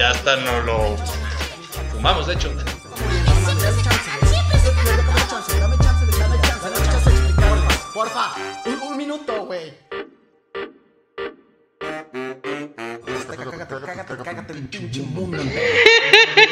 [0.00, 0.96] Ya hasta no lo
[1.92, 2.50] fumamos, de hecho.
[7.92, 8.32] Porfa,
[8.88, 9.74] un, minuto, güey.
[13.36, 15.36] Cágate, cágate, cágate el pinche mundo.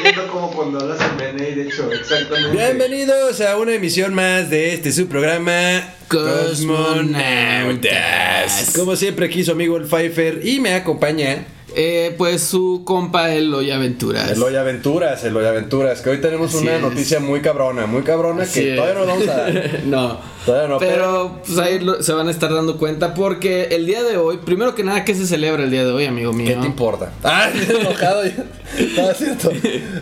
[0.02, 2.54] Viendo como cuando hablas en BNI, de hecho, exactamente.
[2.54, 8.74] Bienvenidos a una emisión más de este su programa Cosmonautas.
[8.76, 13.70] Como siempre aquí su amigo el Pfeiffer y me acompaña Eh, pues su compa Eloy
[13.70, 14.30] Aventuras.
[14.30, 16.82] Eloy Aventuras, Eloy Aventuras, que hoy tenemos Así una es.
[16.82, 18.76] noticia muy cabrona, muy cabrona Así que es.
[18.76, 19.48] todavía no vamos a...
[19.86, 20.38] no.
[20.46, 24.02] Todavía no, pero pues ahí lo- se van a estar dando cuenta porque el día
[24.02, 26.46] de hoy, primero que nada, ¿qué se celebra el día de hoy, amigo mío?
[26.48, 27.12] ¿Qué te importa?
[27.22, 28.44] Ah, enojado ya.
[28.96, 29.50] No, es cierto.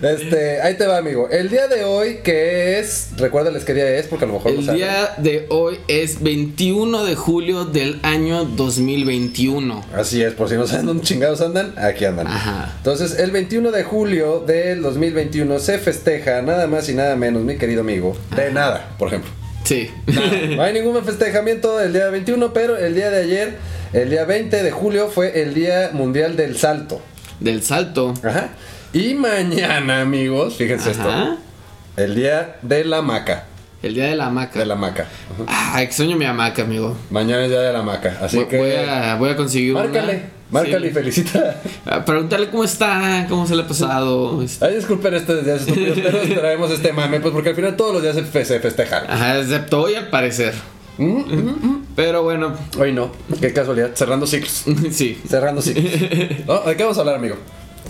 [0.02, 1.28] Este, ahí te va, amigo.
[1.30, 3.08] El día de hoy, que es.
[3.16, 7.14] Recuérdales qué día es, porque a lo mejor El día de hoy es 21 de
[7.16, 9.84] julio del año 2021.
[9.96, 12.26] Así es, por si no saben dónde chingados andan, aquí andan.
[12.26, 12.72] Ajá.
[12.78, 17.56] Entonces, el 21 de julio del 2021 se festeja nada más y nada menos, mi
[17.56, 19.30] querido amigo, de nada, por ejemplo.
[19.64, 19.90] Sí.
[20.56, 23.56] No hay ningún festejamiento el día 21, pero el día de ayer,
[23.92, 27.00] el día 20 de julio, fue el Día Mundial del Salto.
[27.40, 28.14] Del salto.
[28.22, 28.50] Ajá.
[28.92, 31.00] Y mañana, amigos, fíjense Ajá.
[31.00, 31.36] esto.
[31.96, 33.44] El Día de la Maca.
[33.82, 34.58] El día de la hamaca.
[34.58, 35.02] De la Maca.
[35.02, 35.74] Ajá.
[35.74, 36.96] Ah, extraño mi hamaca, amigo.
[37.10, 38.18] Mañana es Día de la Maca.
[38.22, 38.56] Así voy, que.
[38.58, 40.02] voy a, voy a conseguir una.
[40.50, 40.90] Márcale, Sí.
[40.90, 41.62] y felicita.
[41.86, 44.42] Ah, Preguntarle cómo está, cómo se le ha pasado.
[44.42, 44.64] este.
[44.64, 48.02] Ay, disculpen estos días estúpidos, pero traemos este mame, pues porque al final todos los
[48.02, 49.04] días se, fe- se festejan.
[49.08, 50.54] Ajá, excepto hoy al parecer.
[50.98, 54.64] Mm, Pero bueno, Hoy no, qué casualidad, cerrando ciclos.
[54.92, 55.20] sí.
[55.28, 55.84] Cerrando ciclos.
[56.46, 56.60] ¿No?
[56.60, 57.36] ¿De qué vamos a hablar, amigo?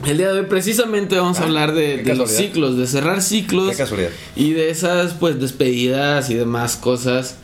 [0.05, 2.87] El día de hoy precisamente vamos a hablar de, Ah, qué de los ciclos, de
[2.87, 3.71] cerrar ciclos.
[3.71, 4.11] Qué casualidad.
[4.34, 7.37] Y de esas pues despedidas y demás cosas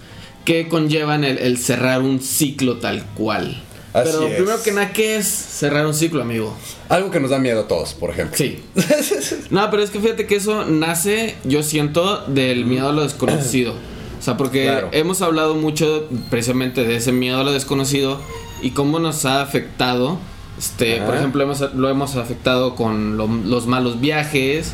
[0.44, 3.62] que conllevan el, el cerrar un ciclo tal cual.
[3.94, 4.34] Así Pero es.
[4.36, 6.56] primero que nada, ¿qué es cerrar un ciclo, amigo?
[6.88, 8.36] Algo que nos da miedo a todos, por ejemplo.
[8.36, 8.60] Sí.
[9.50, 13.72] No, pero es que fíjate que eso nace, yo siento, del miedo a lo desconocido.
[14.18, 14.88] O sea, porque Claro.
[14.92, 18.18] hemos hablado mucho precisamente de ese miedo a lo desconocido
[18.62, 20.18] y cómo nos ha afectado.
[20.58, 21.06] Este, Ajá.
[21.06, 24.72] por ejemplo, hemos, lo hemos afectado con lo- los malos viajes.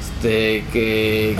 [0.00, 1.36] Este, que,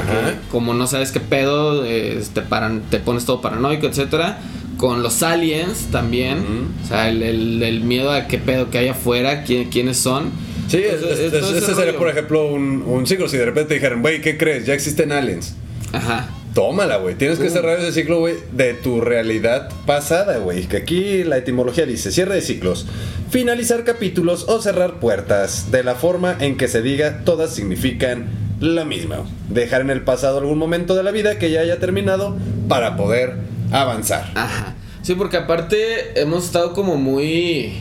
[0.50, 2.42] como no sabes qué pedo, este,
[2.90, 4.40] te pones todo paranoico, etcétera.
[4.76, 6.38] Con los aliens también.
[6.84, 10.30] O sea, el, el- el miedo a qué pedo que hay afuera, quién, quiénes son.
[10.68, 13.28] Sí, es- Entonces, es- ese ese sería, por ejemplo, un, un ciclo.
[13.28, 14.66] Si de repente te dijeran, güey, ¿qué crees?
[14.66, 15.54] Ya existen aliens.
[15.92, 16.28] Ajá.
[16.54, 17.16] Tómala, güey.
[17.16, 20.66] Tienes que cerrar ese ciclo, güey, de tu realidad pasada, güey.
[20.66, 22.86] Que aquí la etimología dice cierre de ciclos,
[23.30, 25.72] finalizar capítulos o cerrar puertas.
[25.72, 28.26] De la forma en que se diga, todas significan
[28.60, 29.24] la misma.
[29.48, 32.36] Dejar en el pasado algún momento de la vida que ya haya terminado
[32.68, 33.34] para poder
[33.70, 34.30] avanzar.
[34.34, 34.74] Ajá.
[35.02, 37.74] Sí, porque aparte hemos estado como muy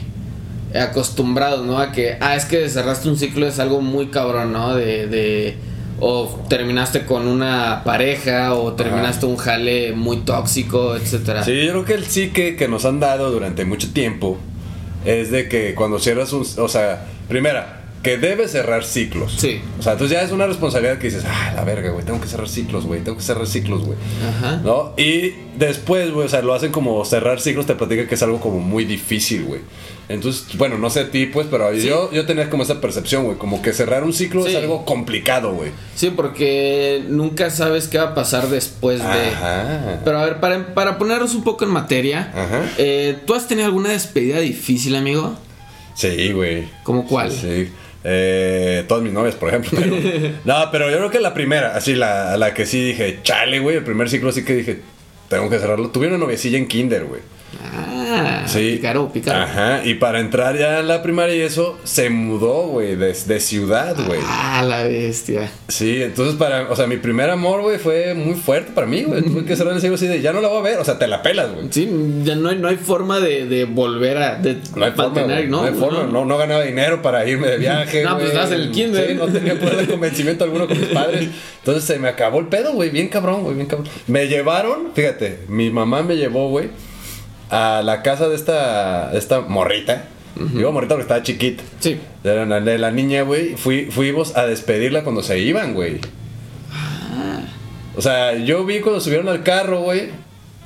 [0.76, 1.80] acostumbrados, ¿no?
[1.80, 4.76] A que, ah, es que cerraste un ciclo es algo muy cabrón, ¿no?
[4.76, 5.56] De, de
[6.00, 11.44] o terminaste con una pareja o terminaste un jale muy tóxico, etcétera.
[11.44, 14.38] Sí, yo creo que el sí que, que nos han dado durante mucho tiempo
[15.06, 16.46] es de que cuando cierras un...
[16.58, 19.34] O sea, primera, que debes cerrar ciclos.
[19.38, 19.62] Sí.
[19.80, 22.28] O sea, entonces ya es una responsabilidad que dices, ah, la verga, güey, tengo que
[22.28, 23.98] cerrar ciclos, güey, tengo que cerrar ciclos, güey.
[24.28, 24.58] Ajá.
[24.64, 24.94] ¿No?
[24.98, 28.42] Y después, güey, o sea, lo hacen como cerrar ciclos, te platican que es algo
[28.42, 29.62] como muy difícil, güey.
[30.10, 33.38] Entonces, bueno, no sé a ti, pues, pero yo, yo tenía como esa percepción, güey,
[33.38, 34.50] como que cerrar un ciclo Sí.
[34.50, 35.72] es algo complicado, güey.
[35.96, 39.06] Sí, porque nunca sabes qué va a pasar después de...
[39.06, 40.02] Ajá.
[40.04, 42.70] Pero a ver, para, para ponernos un poco en materia, Ajá.
[42.78, 45.36] eh, ¿tú has tenido alguna despedida difícil, amigo?
[45.96, 46.68] Sí, güey.
[46.84, 47.32] ¿Como cuál?
[47.32, 47.70] Sí.
[48.04, 49.72] Eh, todas mis novias, por ejemplo.
[49.82, 49.96] pero-
[50.46, 53.78] no, pero yo creo que la primera, así, la, la que sí dije, chale, güey,
[53.78, 54.80] el primer ciclo sí que dije,
[55.30, 55.90] tengo que cerrarlo.
[55.90, 57.22] Tuve una noviecilla en kinder, güey.
[57.62, 58.74] Ah, Sí.
[58.76, 59.40] pícaro, pícaro.
[59.44, 63.40] Ajá, y para entrar ya en la primaria y eso, se mudó, güey, de, de
[63.40, 64.20] ciudad, güey.
[64.26, 65.50] Ah, la bestia.
[65.68, 69.22] Sí, entonces para, o sea, mi primer amor, güey, fue muy fuerte para mí, güey.
[69.24, 71.00] Tuve que cerrar el ciclo así de, ya no la voy a ver, o sea,
[71.00, 71.68] te la pelas, güey.
[71.72, 71.90] Sí,
[72.24, 74.36] ya no hay, no hay forma de, de volver a.
[74.36, 77.58] De No hay forma, güey, no, hay forma, no, no ganaba dinero para irme de
[77.58, 78.04] viaje.
[78.14, 79.08] No, pues, estabas en el kinder.
[79.08, 81.30] Sí, no tenía poder de convencimiento alguno con mis padres.
[81.60, 83.88] Entonces se me acabó el pedo, güey, bien cabrón, güey, bien cabrón.
[84.08, 86.70] Me llevaron, fíjate, mi mamá me llevó, güey,
[87.54, 90.06] a la casa de esta, de esta morrita.
[90.54, 91.64] Digo morrita porque estaba chiquita.
[91.80, 92.00] Sí.
[92.24, 96.00] De la, de la niña, güey, fui, fuimos a despedirla cuando se iban, güey.
[97.96, 100.10] O sea, yo vi cuando subieron al carro, güey.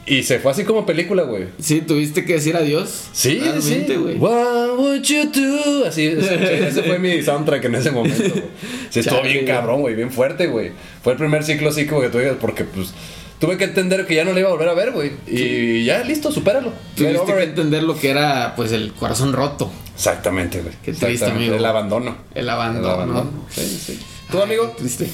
[0.06, 1.48] Y se fue así como película, güey.
[1.60, 3.10] Sí, tuviste que decir adiós.
[3.12, 3.96] Sí, Realmente, sí.
[3.96, 4.16] güey.
[4.16, 5.86] What would you do?
[5.86, 8.44] Así, ese, ese fue mi soundtrack en ese momento, güey.
[8.90, 10.72] Sí, estuvo bien cabrón, güey, bien fuerte, güey.
[11.04, 12.94] Fue el primer ciclo así como que tú digas, porque pues
[13.40, 15.12] tuve que entender que ya no le iba a volver a ver, güey.
[15.28, 16.72] Y ya, listo, supéralo.
[16.96, 19.72] Tuviste que entender lo que era, pues, el corazón roto.
[19.96, 20.74] Exactamente, güey.
[20.84, 21.56] Qué triste, amigo.
[21.56, 22.16] El abandono.
[22.36, 22.88] El abandono.
[22.88, 23.30] El abandono.
[23.50, 24.00] Sí, sí.
[24.32, 24.74] ¿Tú, amigo?
[24.78, 25.10] Triste.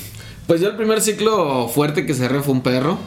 [0.47, 2.97] Pues yo el primer ciclo fuerte que cerré fue un perro.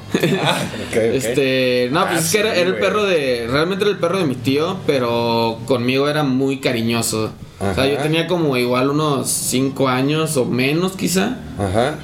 [0.43, 0.59] Ah,
[0.89, 0.97] ok, ok.
[0.97, 4.25] Este, no, pues Ah, es que era, el perro de, realmente era el perro de
[4.25, 7.33] mi tío, pero conmigo era muy cariñoso.
[7.61, 11.97] O sea, yo tenía como igual unos 5 años o menos quizá, Ajá.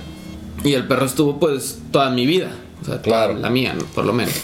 [0.65, 2.51] y el perro estuvo pues toda mi vida,
[2.83, 3.35] o sea, Claro.
[3.35, 3.85] la mía, ¿no?
[3.87, 4.35] por lo menos.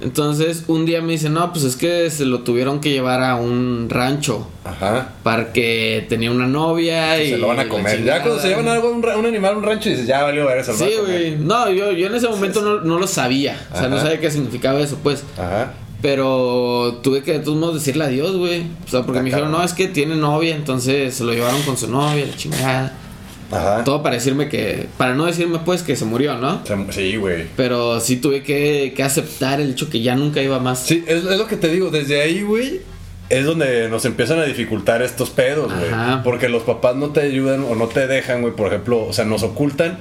[0.00, 3.34] Entonces, un día me dice, no, pues es que se lo tuvieron que llevar a
[3.34, 5.14] un rancho, Ajá.
[5.24, 7.30] porque tenía una novia y...
[7.30, 8.04] Se lo van a comer.
[8.04, 10.58] Ya cuando se llevan algo, un, un animal a un rancho, dices, ya valió ver
[10.58, 10.72] eso.
[10.72, 11.36] Sí, güey.
[11.38, 13.60] No, yo, yo en ese momento no, no lo sabía.
[13.74, 15.24] O sea, no sabía qué significaba eso, pues.
[15.36, 15.72] Ajá.
[16.00, 18.66] Pero tuve que de todos modos decirle adiós, güey.
[18.86, 21.60] O sea, porque Ah, me dijeron, no, es que tiene novia, entonces se lo llevaron
[21.62, 22.92] con su novia, la chingada.
[23.50, 23.84] Ajá.
[23.84, 26.60] Todo para decirme que, para no decirme pues que se murió, ¿no?
[26.90, 27.46] Sí, güey.
[27.56, 30.80] Pero sí tuve que, que aceptar el hecho que ya nunca iba más.
[30.80, 32.80] Sí, es, es lo que te digo, desde ahí, güey,
[33.30, 35.90] es donde nos empiezan a dificultar estos pedos, güey.
[36.24, 39.24] Porque los papás no te ayudan o no te dejan, güey, por ejemplo, o sea,
[39.24, 39.98] nos ocultan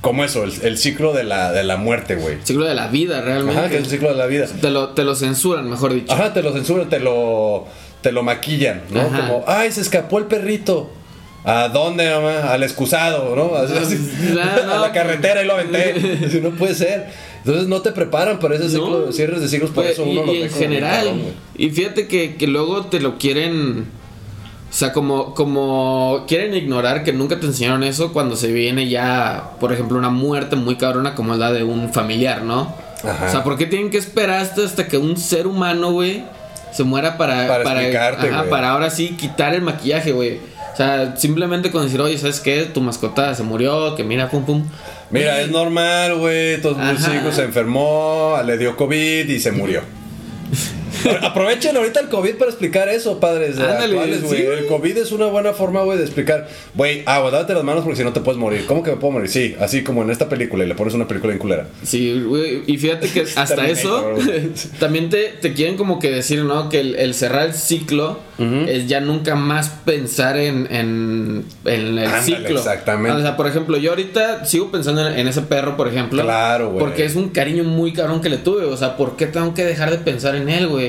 [0.00, 2.36] como eso, el, el ciclo de la, de la muerte, güey.
[2.44, 3.60] Ciclo de la vida, realmente.
[3.60, 4.46] Ajá, que es el ciclo de la vida.
[4.46, 6.12] te, lo, te lo censuran, mejor dicho.
[6.12, 7.66] Ajá, te lo censuran, te lo,
[8.00, 9.00] te lo maquillan, ¿no?
[9.00, 9.20] Ajá.
[9.26, 10.92] Como, ay, se escapó el perrito.
[11.44, 12.52] ¿A dónde, mamá?
[12.52, 13.54] Al excusado, ¿no?
[13.56, 13.74] Así,
[14.40, 14.72] Ah, no.
[14.74, 15.94] a la carretera y lo aventé.
[16.26, 17.06] Así, no puede ser.
[17.38, 19.12] Entonces no te preparan para ese ciclo, No.
[19.12, 21.12] cierres de ciclos, por Pues, eso y, uno lo y en general.
[21.56, 23.86] y fíjate que, que luego te lo quieren.
[24.70, 29.52] O sea, como, como quieren ignorar que nunca te enseñaron eso cuando se viene ya,
[29.60, 32.74] por ejemplo, una muerte muy cabrona como la de un familiar, ¿no?
[33.02, 33.26] Ajá.
[33.26, 36.24] O sea, ¿por qué tienen que esperar hasta, hasta que un ser humano, güey,
[36.72, 38.50] se muera para, Para explicarte, ajá, güey.
[38.50, 40.38] para ahora sí quitar el maquillaje, güey?
[40.78, 42.62] O sea, simplemente con decir, oye, ¿sabes qué?
[42.62, 44.64] Tu mascota se murió, que mira, pum, pum.
[45.10, 46.62] Mira, es normal, güey.
[46.62, 47.10] Todo el Ajá.
[47.18, 49.80] chico se enfermó, le dio COVID y se murió.
[51.22, 54.40] Aprovechen ahorita el COVID para explicar eso, padres Ándale, actuales, güey.
[54.40, 56.48] sí, el COVID es una buena forma, güey, de explicar.
[56.74, 58.64] Güey, agua, date las manos porque si no te puedes morir.
[58.66, 59.28] ¿Cómo que me puedo morir?
[59.28, 61.66] Sí, así como en esta película y le pones una película en culera.
[61.82, 64.14] Sí, güey, y fíjate que hasta eso
[64.78, 66.68] también te, te quieren como que decir, ¿no?
[66.68, 68.20] Que el, el cerrar el ciclo
[68.68, 72.58] es ya nunca más pensar en, en, en el Ándale, ciclo.
[72.58, 73.18] exactamente.
[73.18, 76.22] O sea, por ejemplo, yo ahorita sigo pensando en, en ese perro, por ejemplo.
[76.22, 76.78] Claro, güey.
[76.78, 78.64] Porque es un cariño muy cabrón que le tuve.
[78.64, 80.87] O sea, ¿por qué tengo que dejar de pensar en él, güey?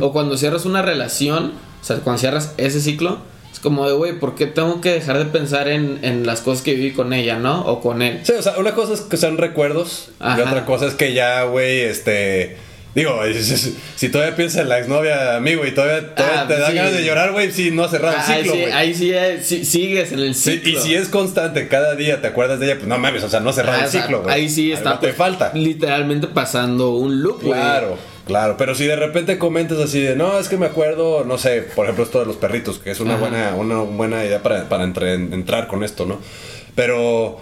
[0.00, 3.18] O cuando cierras una relación, o sea, cuando cierras ese ciclo,
[3.52, 6.62] es como de, güey, ¿por qué tengo que dejar de pensar en, en las cosas
[6.62, 7.62] que viví con ella, ¿no?
[7.66, 8.20] O con él.
[8.22, 11.42] Sí, o sea, una cosa es que sean recuerdos y otra cosa es que ya,
[11.44, 12.56] güey, este.
[12.92, 13.20] Digo,
[13.96, 16.72] si, todavía piensas en la exnovia, amigo, y todavía, todavía Ah, te sí.
[16.74, 18.72] ganas de llorar, güey, si no has cerrado el ahí ciclo, güey.
[18.72, 20.70] ahí sí, eh, sí, sigues en el ciclo.
[20.72, 23.38] y si es constante, cada día te acuerdas de ella, pues no mames, o sea,
[23.38, 24.34] no has cerrado Ah, el ciclo, güey.
[24.34, 25.52] Ahí sí Algo está te pues, falta.
[25.54, 27.60] literalmente pasando un loop, güey.
[27.60, 27.96] Claro,
[28.30, 28.56] claro.
[28.56, 31.84] Pero si de repente comentas así de, no, es que me acuerdo, no sé, por
[31.86, 33.20] ejemplo, esto de los perritos, que es una Ajá.
[33.20, 36.18] buena, una buena idea para, para entre- entrar con esto, ¿no?
[36.74, 37.40] Pero, o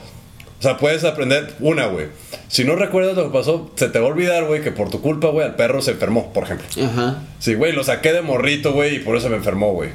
[0.61, 2.07] sea, puedes aprender una, güey.
[2.49, 5.00] Si no recuerdas lo que pasó, se te va a olvidar, güey, que por tu
[5.00, 6.66] culpa, güey, al perro se enfermó, por ejemplo.
[6.85, 7.23] Ajá.
[7.38, 9.90] Sí, güey, lo saqué de morrito, güey, y por eso me enfermó, güey.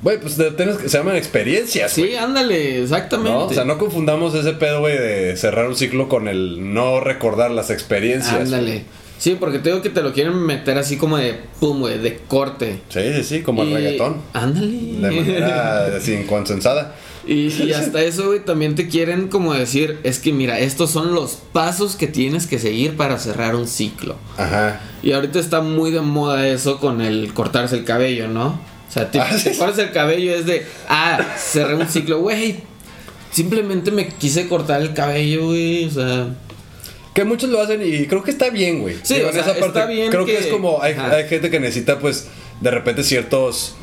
[0.00, 2.16] Güey, pues tienes que- se llaman experiencias, Sí, güey.
[2.16, 3.30] ándale, exactamente.
[3.32, 3.44] ¿No?
[3.46, 7.50] O sea, no confundamos ese pedo, güey, de cerrar un ciclo con el no recordar
[7.50, 8.32] las experiencias.
[8.34, 8.84] Ándale.
[9.18, 12.18] Sí, porque te digo que te lo quieren meter así como de pum, güey, de
[12.28, 12.80] corte.
[12.88, 14.18] Sí, sí, sí, como el reggaetón.
[14.32, 14.68] Ándale.
[14.68, 16.94] De manera sin consensada.
[17.26, 21.14] Y, y hasta eso, güey, también te quieren como decir, es que mira, estos son
[21.14, 24.16] los pasos que tienes que seguir para cerrar un ciclo.
[24.36, 24.80] Ajá.
[25.02, 28.60] Y ahorita está muy de moda eso con el cortarse el cabello, ¿no?
[28.88, 32.56] O sea, te, Ah, te cortas el cabello es de, ah, cerré un ciclo, güey.
[33.30, 35.84] Simplemente me quise cortar el cabello, güey.
[35.84, 36.28] O sea,
[37.18, 38.94] Que muchos lo hacen y creo que está bien, güey.
[39.02, 41.98] Sí, o sea, está bien Creo que, que- es como, hay, hay gente que necesita,
[41.98, 42.28] pues,
[42.60, 43.74] de repente ciertos...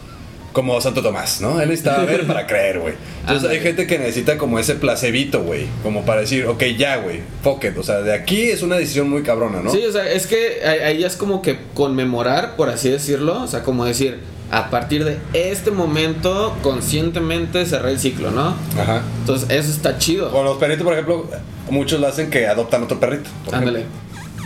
[0.55, 1.59] Como Santo Tomás, ¿no?
[1.59, 2.93] Él necesitaba ver para creer, güey.
[3.19, 5.65] Entonces hay gente que necesita como ese placebito, güey.
[5.83, 7.77] Como para decir, ok, ya, güey, fuck it.
[7.77, 9.69] O sea, de aquí es una decisión muy cabrona, ¿no?
[9.69, 13.43] sí, o sea, es que ahí es como que conmemorar, por así decirlo.
[13.43, 14.19] O sea, como decir,
[14.49, 18.55] a partir de este momento, conscientemente cerré el ciclo, ¿no?
[18.79, 19.01] Ajá.
[19.19, 20.31] Entonces, eso está chido.
[20.31, 21.27] Con los perritos, por ejemplo,
[21.69, 23.29] muchos lo hacen que adoptan otro perrito.
[23.51, 23.83] Ándale.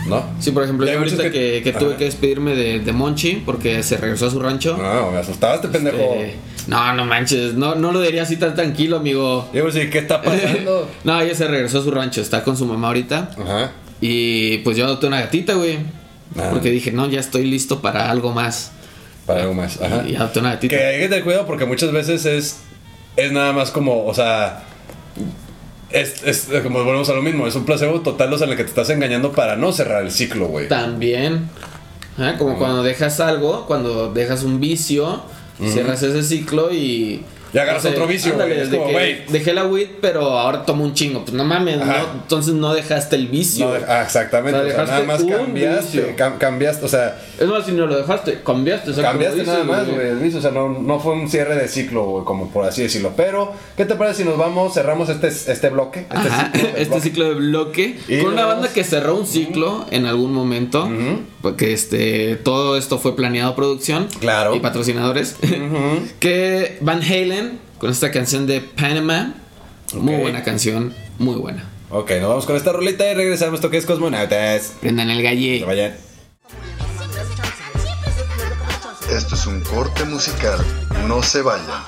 [0.06, 0.24] ¿No?
[0.38, 3.82] Sí, por ejemplo, Y yo ahorita que, que tuve que despedirme de, de Monchi porque
[3.82, 4.76] se regresó a su rancho.
[4.76, 5.98] No, me asustaste, pendejo.
[5.98, 6.34] Eh,
[6.66, 9.48] no, no manches, no, no lo diría así tan tranquilo, amigo.
[9.52, 10.88] Yo decir, ¿qué está pasando?
[11.04, 13.30] no, ella se regresó a su rancho, está con su mamá ahorita.
[13.38, 13.72] Ajá.
[14.00, 15.78] Y pues yo adopté una gatita, güey.
[16.38, 16.48] Ah.
[16.50, 18.72] Porque dije, no, ya estoy listo para algo más.
[19.26, 19.80] Para algo más.
[19.80, 20.04] Ajá.
[20.08, 20.76] Y adopté una gatita.
[20.76, 22.60] Que hay que tener cuidado porque muchas veces es,
[23.16, 24.64] es nada más como, o sea,
[25.92, 28.56] es, es como volvemos a lo mismo, es un placebo total o sea, en el
[28.56, 30.68] que te estás engañando para no cerrar el ciclo, güey.
[30.68, 31.48] También.
[32.18, 32.34] ¿eh?
[32.38, 35.22] Como cuando dejas algo, cuando dejas un vicio,
[35.62, 37.24] cierras ese ciclo y.
[37.52, 39.24] Y agarras otro vicio, ándale, como, que.
[39.28, 41.20] Dejé la weed, pero ahora tomo un chingo.
[41.22, 43.66] Pues no mames, no, entonces no dejaste el vicio.
[43.68, 47.72] No, ah, exactamente, O sea, nada más cambiaste, cam- cambiaste, o sea, Es más, si
[47.72, 48.90] no lo dejaste, cambiaste.
[48.90, 51.12] o sea, como cambiaste dices, nada más, güey, el vicio, o sea, no, no fue
[51.14, 53.12] un cierre de ciclo, güey, como por así decirlo.
[53.16, 56.00] Pero, ¿qué te parece si nos vamos, cerramos este, este bloque?
[56.00, 57.00] Este Ajá, ciclo, este bloque?
[57.02, 60.88] ciclo de bloque Y con una banda que cerró un ciclo en algún momento
[61.42, 64.54] porque este todo esto fue planeado producción Claro.
[64.54, 65.36] y patrocinadores
[66.20, 67.39] que Van Halen
[67.80, 69.34] con esta canción de Panama
[69.94, 73.56] muy buena canción muy buena Ok, nos vamos con esta rolita y regresamos.
[73.56, 74.74] Esto que es Cosmonautas.
[74.80, 75.96] prendan el galle Que vayan.
[79.10, 80.64] Esto es un corte musical.
[81.08, 81.82] No se vayan.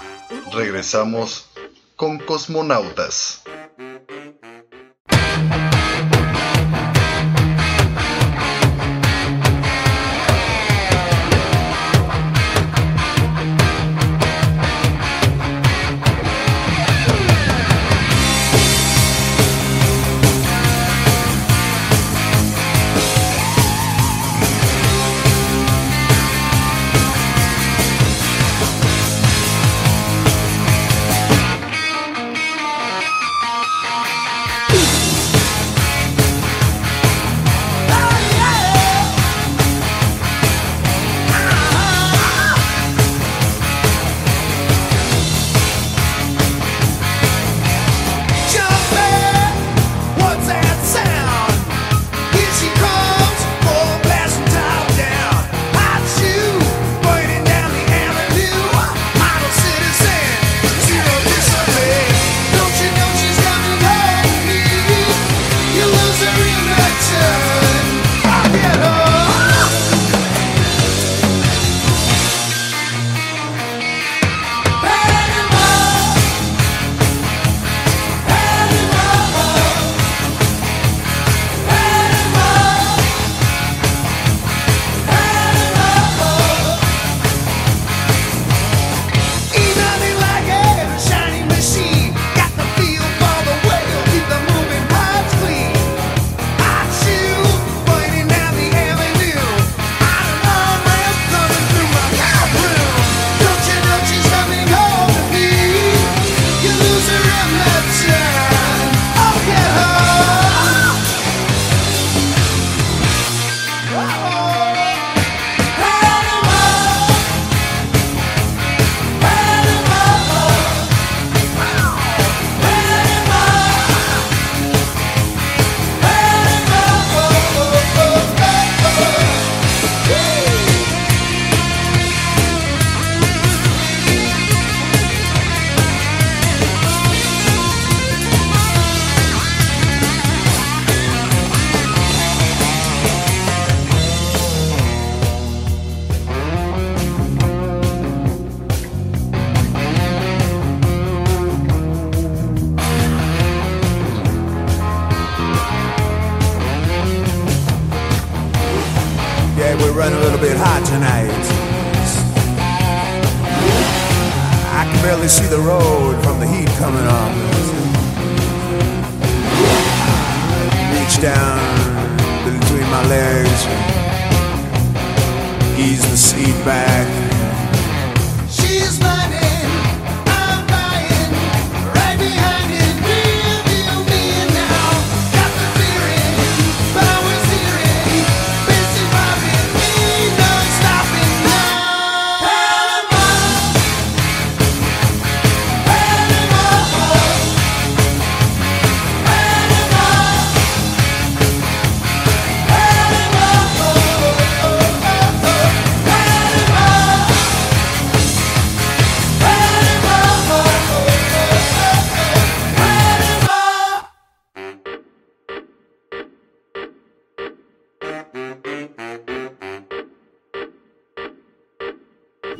[0.52, 1.46] Regresamos
[1.94, 3.42] con Cosmonautas.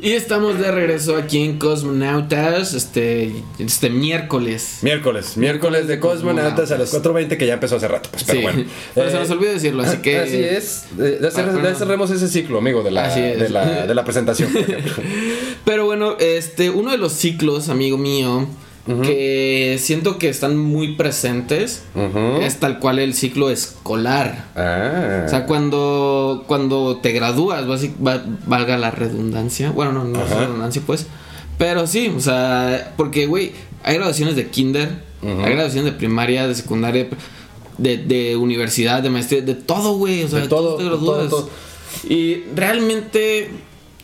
[0.03, 4.79] Y estamos de regreso aquí en Cosmonautas, este, este miércoles.
[4.81, 8.09] Miércoles, miércoles de Cosmonautas a las 4.20 que ya empezó hace rato.
[8.11, 8.43] Pues, pero Sí.
[8.43, 8.65] bueno.
[8.95, 10.19] Pero se nos olvidó decirlo, así que.
[10.19, 10.85] Así es.
[10.97, 14.49] Ya, Ah, cerremos ese ciclo, amigo, de la, de la, de la presentación.
[15.65, 18.45] Pero bueno, este, uno de los ciclos, amigo mío,
[18.85, 21.83] que siento que están muy presentes,
[22.41, 24.45] es tal cual el ciclo escolar.
[24.55, 25.23] Ah.
[25.25, 27.65] O sea, cuando, cuando te gradúas,
[28.45, 29.71] valga la redundancia.
[29.71, 30.41] Bueno, no, no es Ajá.
[30.41, 31.07] redundancia, pues.
[31.57, 34.89] Pero sí, o sea, porque, güey, hay graduaciones de kinder,
[35.21, 37.07] hay graduaciones de primaria, de secundaria,
[37.77, 40.23] de, de universidad, de maestría, de todo, güey.
[40.23, 41.29] O sea, De todo, te de gradúas.
[41.29, 41.49] todo, todo.
[42.09, 43.49] Y realmente,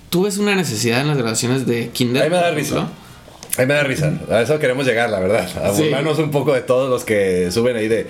[0.10, 2.24] tú ves una necesidad en las graduaciones de kinder.
[2.24, 2.76] Ahí me da risa.
[2.76, 3.09] ejemplo?
[3.58, 4.14] A mí me da risa.
[4.30, 5.48] A eso queremos llegar, la verdad.
[5.64, 5.84] A Sí.
[5.84, 8.08] burlarnos un poco de todos los que suben ahí de.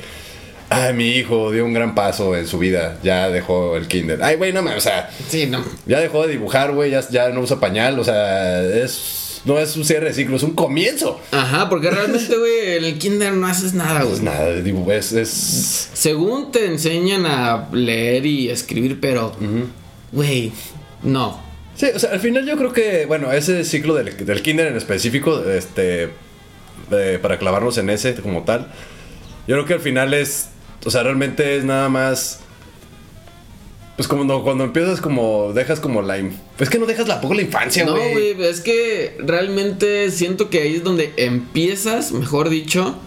[0.71, 2.97] Ay, mi hijo dio un gran paso en su vida.
[3.01, 4.21] Ya dejó el kinder.
[4.21, 4.75] Ay, güey, no me.
[4.75, 5.63] O sea, Sí, no.
[5.87, 6.91] ya dejó de dibujar, güey.
[6.91, 7.97] Ya, ya no usa pañal.
[7.99, 9.25] O sea, es.
[9.45, 11.19] No es un cierre de ciclo, es un comienzo.
[11.31, 14.09] Ajá, porque realmente, güey, en el kinder no haces nada, güey.
[14.09, 15.13] Pues nada, dibujo, es.
[15.13, 19.33] es Según te enseñan a leer y escribir, pero,
[20.11, 20.51] güey,
[21.03, 21.41] no.
[21.79, 24.75] Sí, o sea, al final yo creo que, bueno, ese ciclo del, del kinder en
[24.75, 26.09] específico, este,
[26.91, 28.67] eh, para clavarnos en ese como tal,
[29.47, 30.49] yo creo que al final es,
[30.85, 32.41] o sea, realmente es nada más,
[33.95, 36.17] pues como no- cuando empiezas como, dejas como la,
[36.57, 38.33] pues que no dejas la poco la infancia, No, güey.
[38.33, 42.97] güey, es que realmente siento que ahí es donde empiezas, mejor dicho,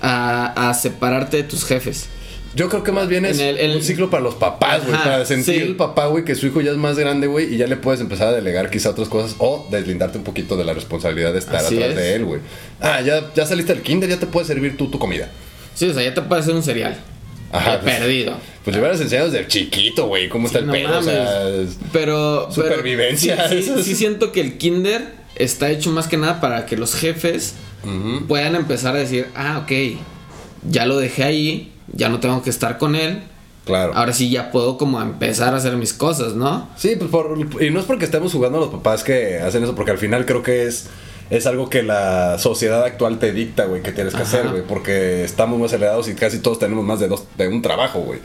[0.00, 2.08] a, a separarte de tus jefes.
[2.54, 5.24] Yo creo que más bien es el- el- un ciclo para los papás, güey, para
[5.24, 5.60] sentir sí.
[5.62, 8.00] el papá, güey, que su hijo ya es más grande, güey, y ya le puedes
[8.02, 11.56] empezar a delegar quizá otras cosas o deslindarte un poquito de la responsabilidad de estar
[11.64, 11.96] Así atrás es.
[11.96, 12.40] de él, güey.
[12.80, 15.30] Ah, ya, ya saliste del kinder, ya te puedes servir tú tu comida.
[15.74, 16.96] Sí, o sea, ya te puedes hacer un cereal.
[17.50, 18.34] Ajá, pues- perdido.
[18.64, 21.78] Pues le hubieras enseñado desde chiquito, güey, cómo está el no pedo, o sea, es-
[21.92, 22.50] Pero.
[22.52, 23.48] Supervivencia.
[23.48, 23.62] sí
[23.94, 25.02] siento que el kinder
[25.36, 27.54] está hecho más que nada para que los jefes
[28.28, 29.72] puedan empezar a decir, ah, ok,
[30.68, 33.22] ya lo dejé ahí, ya no tengo que estar con él.
[33.64, 33.92] claro.
[33.94, 36.68] Ahora sí ya puedo como empezar a hacer mis cosas, ¿no?
[36.76, 39.74] Sí, pues por, y no es porque estemos jugando a los papás que hacen eso,
[39.74, 40.88] porque al final creo que es,
[41.30, 44.28] es algo que la sociedad actual te dicta, güey, que tienes que Ajá.
[44.38, 47.62] hacer, güey, porque estamos muy acelerados y casi todos tenemos más de dos, de un
[47.62, 48.18] trabajo, güey.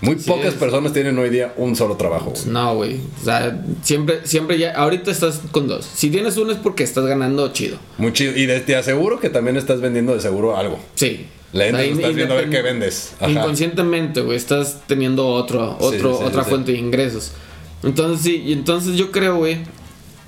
[0.00, 0.54] Muy Sí, pocas es.
[0.54, 2.46] personas tienen hoy día un solo trabajo, güey.
[2.46, 3.00] No, güey.
[3.20, 4.72] O sea, siempre, siempre ya.
[4.72, 5.84] Ahorita estás con dos.
[5.94, 7.76] Si tienes uno es porque estás ganando chido.
[7.98, 8.36] Muy chido.
[8.36, 10.80] Y de- te aseguro que también estás vendiendo de seguro algo.
[10.96, 11.28] Sí.
[11.52, 13.14] Le entras, O sea, estás viendo a ver qué vendes.
[13.20, 13.30] Ajá.
[13.30, 16.50] Inconscientemente, güey, estás teniendo otro, otro, sí, sí, otra sí.
[16.50, 17.32] fuente de ingresos.
[17.82, 19.58] Entonces, sí, y entonces yo creo, güey,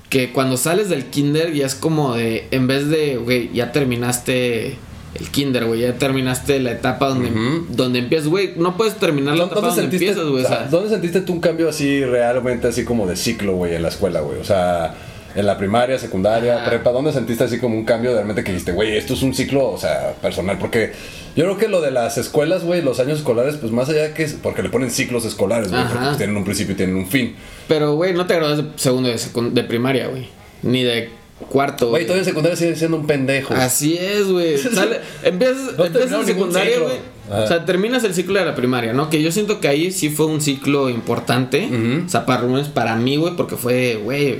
[0.09, 4.77] que cuando sales del kinder ya es como de, en vez de, güey, ya terminaste
[5.15, 7.65] el kinder, güey, ya terminaste la etapa donde, Ujú.
[7.69, 11.21] donde empiezas, güey, no puedes terminar la etapa donde empiezas, güey, o sea, ¿Dónde sentiste
[11.21, 14.39] tú un cambio así realmente así como de ciclo, güey, en la escuela, güey?
[14.39, 14.93] O sea,
[15.35, 16.69] en la primaria, secundaria, Ajá.
[16.69, 19.33] prepa, ¿dónde sentiste así como un cambio de realmente que dijiste, güey, esto es un
[19.33, 20.57] ciclo, o sea, personal?
[20.57, 20.93] Porque
[21.35, 24.13] yo creo que lo de las escuelas, güey, los años escolares, pues más allá de
[24.13, 26.95] que es porque le ponen ciclos escolares, güey, porque pues, tienen un principio y tienen
[26.95, 27.35] un fin.
[27.67, 30.29] pero, güey, no te graduas de segundo de, de primaria, güey,
[30.63, 31.09] ni de
[31.49, 33.53] cuarto, Güey, todavía en secundaria sigue siendo un pendejo.
[33.53, 34.53] Así es, güey.
[35.23, 36.95] Empiezas, No empiezas en secundaria, güey.
[37.29, 37.43] Ajá.
[37.43, 39.09] O sea, terminas el ciclo de la primaria, ¿no?
[39.09, 41.65] Que yo siento que ahí sí fue un ciclo importante.
[41.65, 42.05] Ujú.
[42.05, 42.43] O sea, para,
[42.73, 44.39] para mí, güey, porque fue, güey,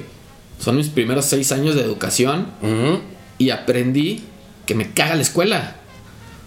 [0.59, 2.47] son mis primeros seis años de educación
[3.37, 4.23] y aprendí
[4.65, 5.75] que me caga la escuela.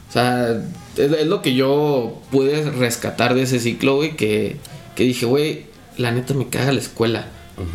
[0.09, 0.51] O sea,
[0.97, 4.57] es, es lo que yo pude rescatar de ese ciclo, güey, que,
[4.94, 5.66] que dije, güey,
[5.99, 7.27] la neta me caga la escuela.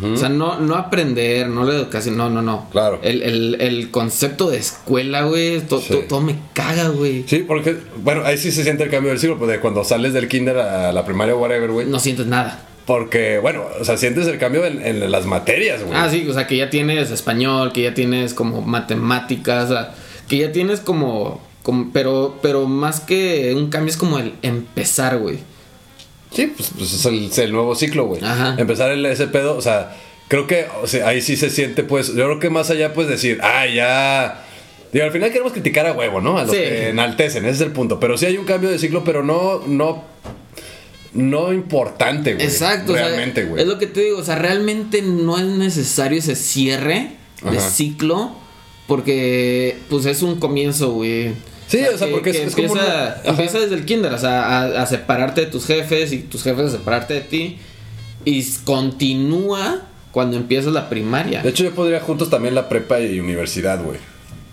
[0.02, 2.70] O sea, no, no aprender, no la educación, no, no, no.
[2.70, 3.00] Claro.
[3.02, 5.88] El, el- el concepto de escuela, güey, to- Sí.
[5.92, 7.24] to- todo me caga, güey.
[7.26, 10.14] Sí, porque, bueno, ahí sí se siente el cambio del ciclo, pues de cuando sales
[10.14, 11.86] del kinder a la primaria o whatever, güey.
[11.86, 12.66] No sientes nada.
[12.86, 15.96] Porque, bueno, o sea, sientes el cambio en, en las materias, güey.
[15.96, 19.94] Ah, sí, o sea, que ya tienes español, que ya tienes como matemáticas, o sea,
[20.28, 25.16] que ya tienes como, como pero, pero más que un cambio es como el empezar,
[25.18, 25.38] güey.
[26.30, 28.22] Sí, pues, pues es, el, nuevo ciclo, güey.
[28.22, 28.56] Ajá.
[28.58, 29.96] Empezar el, ese pedo, o sea,
[30.28, 33.08] creo que o sea, ahí sí se siente, pues, yo creo que más allá, pues,
[33.08, 34.44] decir, ah, ya...
[34.92, 36.38] Digo, al final queremos criticar a huevo, ¿no?
[36.38, 36.58] A los Sí.
[36.58, 37.98] que enaltecen, ese es el punto.
[37.98, 40.04] Pero sí hay un cambio de ciclo, pero no, no,
[41.14, 42.44] no importante, güey.
[42.46, 43.62] Exacto, o sea, Realmente, güey.
[43.62, 47.70] es lo que te digo, o sea, realmente no es necesario ese cierre de Ajá.
[47.70, 48.32] ciclo
[48.86, 51.32] porque pues es un comienzo, güey.
[51.68, 53.22] Sí, o sea, porque es- es como empieza, una- ajá.
[53.30, 56.66] empieza desde el kinder, o sea, a, a separarte de tus jefes y tus jefes
[56.66, 57.58] a separarte de ti
[58.24, 61.42] y continúa cuando empiezas la primaria.
[61.42, 63.98] De hecho, yo podría juntos también la prepa y universidad, güey.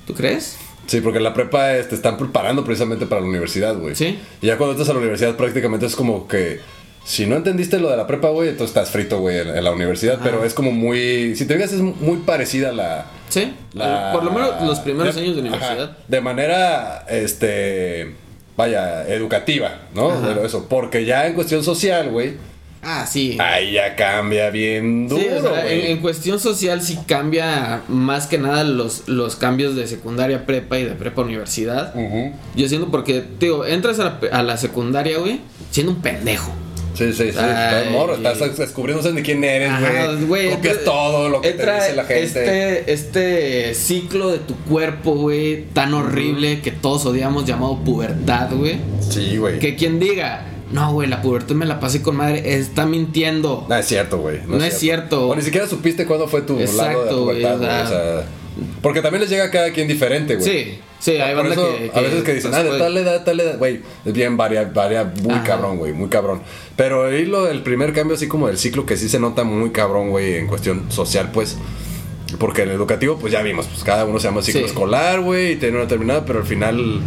[0.07, 0.57] ¿Tú crees?
[0.91, 3.95] Sí, porque en la prepa eh, te están preparando precisamente para la universidad, güey.
[3.95, 4.19] Sí.
[4.41, 6.59] Y ya cuando estás a la universidad prácticamente es como que
[7.05, 9.71] Si no entendiste lo de la prepa, güey, entonces estás frito, güey, en, en la
[9.71, 10.19] universidad.
[10.21, 11.35] Pero es como muy.
[11.35, 13.05] Si te fijas, es muy parecida a la.
[13.29, 15.97] Sí, la- por lo menos los primeros de- años de ajá, universidad.
[16.07, 18.15] de manera, este.
[18.57, 20.11] Vaya, educativa, ¿no?
[20.21, 20.67] Pero eso.
[20.69, 22.33] Porque ya en cuestión social, güey.
[22.83, 23.37] Ah, sí.
[23.39, 28.37] Ahí ya cambia bien duro, Sí, o sea, en, cuestión social sí cambia más que
[28.39, 31.93] nada los, los cambios de secundaria prepa y de prepa universidad.
[32.55, 36.51] Yo siento porque, digo, entras a la, a la secundaria, güey, siendo un pendejo.
[36.93, 37.37] Sí, sí, sí.
[37.37, 37.49] Ay.
[37.49, 40.49] estás morro, estás sabes ni quién eres, güey.
[40.51, 42.23] Copias entra- todo lo que entra te dice la gente.
[42.23, 48.77] Este, este ciclo de tu cuerpo, güey, tan horrible que todos odiamos, llamado pubertad, güey.
[48.99, 49.59] Sí, güey.
[49.59, 53.65] Que quien diga, no, güey, la pubertad me la pasé con madre, está mintiendo.
[53.69, 54.39] No es cierto, güey.
[54.47, 55.27] No es cierto.
[55.29, 57.81] O ni siquiera supiste cuándo fue tu Exacto, lado de la pubertad, o güey.
[57.81, 58.25] O sea-
[58.81, 60.45] porque también les llega a cada quien diferente, güey.
[60.47, 63.39] Sí, sí, hay banda eso, que, a veces que dicen, ah, de tal edad, tal
[63.39, 65.43] edad, güey, es bien varia, varia, muy Ajá.
[65.43, 66.41] cabrón, güey, muy cabrón.
[66.75, 69.69] Pero ahí lo del primer cambio, así como del ciclo, que sí se nota muy
[69.71, 71.57] cabrón, güey, en cuestión social, pues.
[72.39, 74.67] Porque en el educativo, pues ya vimos, pues cada uno se llama ciclo Sí.
[74.67, 76.99] escolar, güey, y tiene una terminada, pero al final,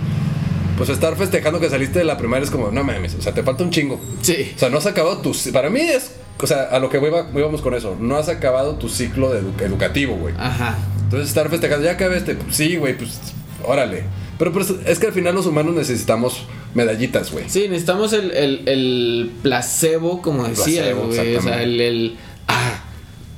[0.76, 3.42] pues estar festejando que saliste de la primaria es como, no mames, o sea, te
[3.42, 4.00] falta un chingo.
[4.22, 4.52] Sí.
[4.54, 5.32] O sea, no has acabado tu...
[5.52, 6.12] Para mí es...
[6.40, 7.96] O sea, a lo que íbamos con eso.
[8.00, 10.34] No has acabado tu ciclo de edu- educativo, güey.
[10.36, 10.76] Ajá.
[11.04, 12.34] Entonces estar festejando, ya acabé este...
[12.34, 13.20] pues, sí, güey, pues...
[13.64, 14.02] Órale.
[14.38, 17.44] Pero pues, es que al final los humanos necesitamos medallitas, güey.
[17.48, 21.36] Sí, necesitamos el, el, el placebo, como decía, Placebo, güey.
[21.36, 22.16] O sea, el, el.
[22.48, 22.82] Ah,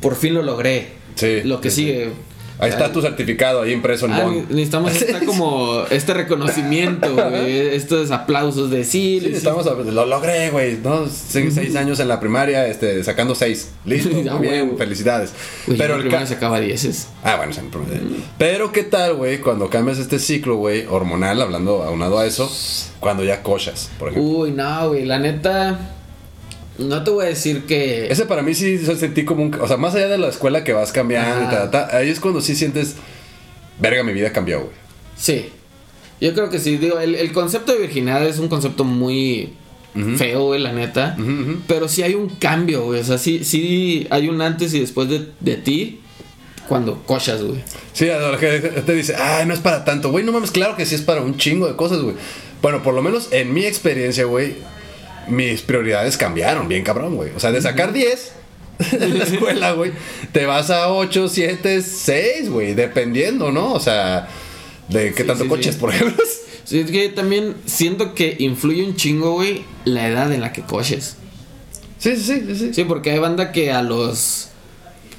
[0.01, 0.93] por fin lo logré.
[1.17, 2.11] Sí, Lo que sí, sigue.
[2.59, 4.49] Ahí está tu certificado ahí impreso en Ah, Bond.
[4.51, 10.07] necesitamos esta como este reconocimiento, güey, estos aplausos de sí, Sí, lo estamos a- lo
[10.07, 11.07] logré, güey, ¿no?
[11.07, 13.71] Se- Seis años en la primaria, este, sacando seis.
[13.85, 15.33] Listo, bien, felicidades.
[15.77, 17.09] Pero el ca- sacaba dieces.
[17.23, 18.03] Ah, bueno, problema.
[18.39, 22.51] Pero qué tal, güey, cuando cambias este ciclo, güey, hormonal, hablando aunado a eso,
[23.01, 24.31] cuando ya cochas, por ejemplo.
[24.31, 25.79] Uy, no, güey, la neta.
[26.79, 28.07] No te voy a decir que.
[28.11, 29.55] Ese para mí sí se sentí como un...
[29.55, 32.41] O sea, más allá de la escuela que vas cambiando, ta, ta, ahí es cuando
[32.41, 32.97] sí sientes...
[33.79, 34.73] Verga, mi vida cambió, güey.
[35.17, 35.51] Sí.
[36.21, 36.77] Yo creo que sí.
[36.77, 39.55] Digo, el, el concepto de virginidad es un concepto muy
[40.17, 41.17] feo, güey, la neta.
[41.67, 43.01] Pero sí hay un cambio, güey.
[43.01, 46.01] O sea, sí, sí hay un antes y después de, de ti
[46.69, 47.63] cuando cochas, güey.
[47.93, 50.25] Sí, a lo que te dice, ay, no es para tanto, güey.
[50.25, 52.17] No mames, claro que sí es para un chingo de cosas, güey.
[52.61, 54.57] Bueno, por lo menos en mi experiencia, güey,
[55.29, 57.33] mis prioridades cambiaron bien cabrón, güey.
[57.37, 58.33] O sea, de sacar 10
[58.93, 59.93] en la escuela, güey,
[60.33, 63.73] te vas a 8, 7, 6, güey, dependiendo, ¿no?
[63.73, 64.29] O sea,
[64.89, 65.81] de qué Sí, tanto sí, coches, sí.
[65.81, 66.23] por ejemplo.
[66.65, 70.63] Sí, es que también siento que influye un chingo, güey, la edad en la que
[70.63, 71.17] coches.
[71.99, 72.57] Sí, sí, sí, sí.
[72.57, 72.75] sí.
[72.75, 74.49] Sí, porque hay banda que a los.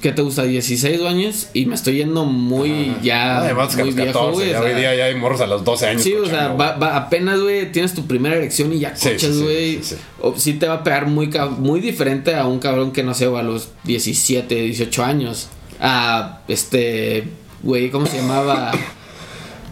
[0.00, 0.44] ¿Qué te gusta?
[0.44, 3.38] 16 años y me estoy yendo muy ya.
[3.38, 4.50] Además muy viejo, 14, güey.
[4.50, 6.02] ya o hoy sea, día ya hay morros a los 12 años.
[6.02, 9.32] Sí, o sea, va, va- apenas, güey, tienes tu primera erección y ya coches, sí,
[9.34, 9.74] sí, güey.
[9.82, 9.96] sí, sí.
[10.20, 13.12] O sí te va a pegar muy, cab- muy diferente a un cabrón que no
[13.14, 15.48] sé, a los 17, 18 años.
[15.80, 17.24] A este,
[17.64, 18.70] güey, ¿cómo se llamaba?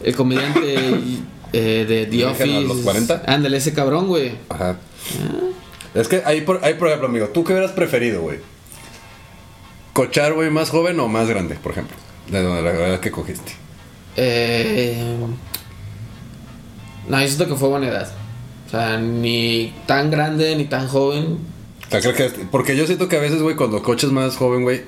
[0.03, 0.75] El comediante
[1.53, 2.63] eh, de The ¿Virgen a Office.
[2.69, 3.23] los 40?
[3.27, 4.33] Ándale, ese cabrón, güey.
[4.49, 4.77] Ajá.
[5.95, 8.39] Es que ahí por, ahí, por ejemplo, amigo, ¿tú qué hubieras preferido, güey?
[9.97, 11.97] ¿Cochar, güey, más joven o más grande, por ejemplo?
[12.31, 13.53] De donde la verdad que cogiste.
[14.15, 15.17] Eh,
[17.09, 18.13] no, yo siento que fue buena edad.
[18.67, 21.39] O sea, ni tan grande ni tan joven.
[21.87, 22.29] O sea, creo que...
[22.51, 24.83] Porque yo siento que a veces, güey, cuando coches más joven, güey,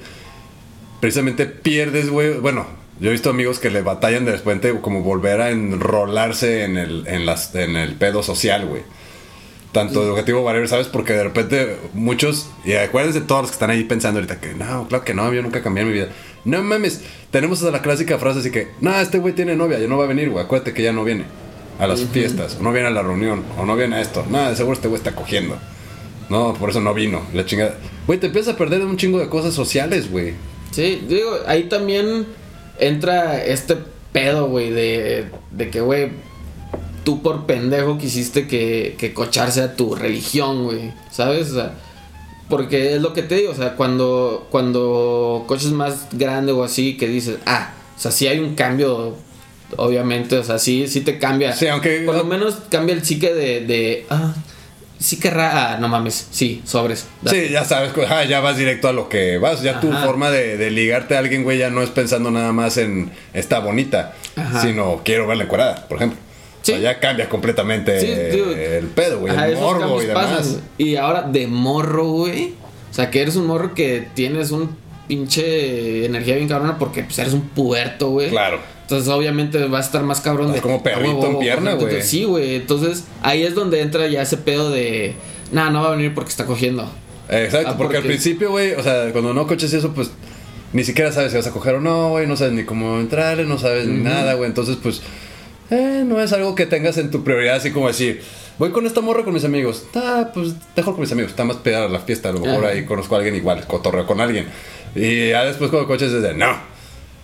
[1.01, 2.35] precisamente pierdes, güey.
[2.35, 2.66] Bueno,
[3.01, 7.07] yo he visto amigos que le batallan de repente como volver a enrolarse en el,
[7.07, 8.83] en las, en el pedo social, güey.
[9.73, 10.87] Tanto educativo, whatever, ¿sabes?
[10.87, 14.89] Porque de repente muchos, y acuérdense todos los que están ahí pensando ahorita que no,
[14.89, 16.09] claro que no, yo nunca cambié mi vida.
[16.45, 19.87] No mames, tenemos esa la clásica frase así que, no, este güey tiene novia, ya
[19.87, 21.25] no va a venir, güey, acuérdate que ya no viene
[21.79, 24.25] a las fiestas, o no viene a la reunión, o no viene a esto.
[24.31, 25.59] Nada, de seguro este güey está cogiendo.
[26.29, 27.77] No, por eso no vino, la chingada.
[28.07, 30.35] Güey, te empiezas a perder un chingo de cosas sociales, güey.
[30.71, 32.27] Sí, digo, ahí también
[32.79, 33.77] entra este
[34.13, 36.11] pedo, güey, de, de que, güey,
[37.09, 41.53] tú por pendejo quisiste que, que cochar sea tu religión, güey, ¿sabes?
[41.53, 41.73] O sea,
[42.51, 46.99] porque es lo que te digo, o sea, cuando, cuando coches más grande o así,
[46.99, 49.16] que dices, ah, o sea, sí hay un cambio,
[49.79, 51.55] obviamente, o sea, sí, sí te cambia.
[51.57, 54.35] Sí, aunque- Por lo menos cambia el psique de, de ah,
[54.99, 57.07] sí querrá, ah, no mames, sí, sobres.
[57.23, 57.47] date.
[57.47, 59.62] Sí, ya sabes, ah, ya vas directo a lo que vas.
[59.62, 62.77] Ya tu forma de, de ligarte a alguien, güey, ya no es pensando nada más
[62.77, 64.61] en está bonita, Ajá.
[64.61, 66.18] sino quiero verla encuerada, por ejemplo.
[66.69, 66.73] Sí.
[66.73, 70.27] O sea, ya cambia completamente Sí, el pedo, güey, Ajá, el cambios y demás.
[70.39, 70.61] pasan.
[70.79, 72.55] Y ahora de morro, güey.
[72.91, 74.71] O sea, que eres un morro que tienes un
[75.07, 78.31] pinche energía bien cabrona porque pues, eres un puerto, güey.
[78.31, 78.59] Claro.
[78.83, 80.63] Entonces, obviamente, va a estar más cabrón Estás de.
[80.63, 81.87] como perrito "Ah, huevo, en pierna, huevo".
[81.89, 82.03] güey.
[82.03, 82.55] Sí, güey.
[82.57, 85.15] Entonces, ahí es donde entra ya ese pedo de.
[85.53, 86.91] nah, no va a venir porque está cogiendo.
[87.29, 90.11] Exacto, Ah, porque al principio, güey, o sea, cuando no coches eso, pues
[90.73, 93.45] ni siquiera sabes si vas a coger o no, güey, no sabes ni cómo entrarle,
[93.45, 94.49] no sabes ni nada, güey.
[94.49, 95.03] Entonces, pues,
[95.71, 98.23] eh, no es algo que tengas en tu prioridad, así como decir,
[98.59, 99.85] voy con esta morra con mis amigos.
[99.95, 102.65] Ah, pues mejor con mis amigos, está más pegada a la fiesta, a lo mejor
[102.65, 102.75] Ajá.
[102.75, 104.47] ahí conozco a alguien igual, cotorreo con alguien.
[104.95, 106.57] Y ya después cuando coches es de, no.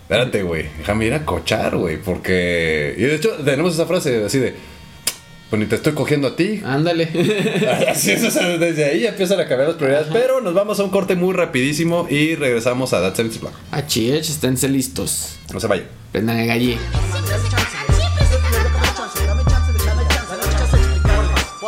[0.03, 2.95] Espérate, güey, déjame ir a cochar, güey, porque...
[2.99, 4.55] Y de hecho, tenemos esa frase así de,
[5.49, 7.05] pues ni te estoy cogiendo a ti, Ándale.
[7.89, 10.09] Así es, o sea, desde ahí empiezan a cambiar las prioridades.
[10.13, 13.55] Pero nos vamos a un corte muy rapidísimo y regresamos a That 70 Block.
[13.71, 15.37] Achich, esténse listos.
[15.53, 15.87] No se vayan.
[16.13, 16.77] Prendan el gallí.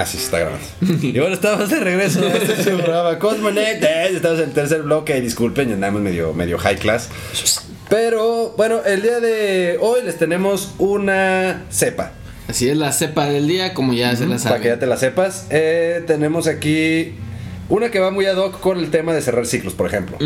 [0.00, 0.64] Ah, sí, está grabando.
[1.02, 2.24] y bueno, estamos de regreso.
[2.24, 3.82] Este es su programa Cosmonet.
[3.82, 5.20] Estamos en el tercer bloque.
[5.20, 7.08] Disculpen, ya andamos medio, medio high class.
[7.88, 12.12] Pero bueno, el día de hoy les tenemos una cepa.
[12.46, 14.78] Así es la cepa del día, como ya se la Para que ya saben.
[14.80, 15.46] te la sepas.
[15.50, 17.14] Eh, tenemos aquí
[17.68, 20.16] una que va muy ad hoc con el tema de cerrar ciclos, por ejemplo.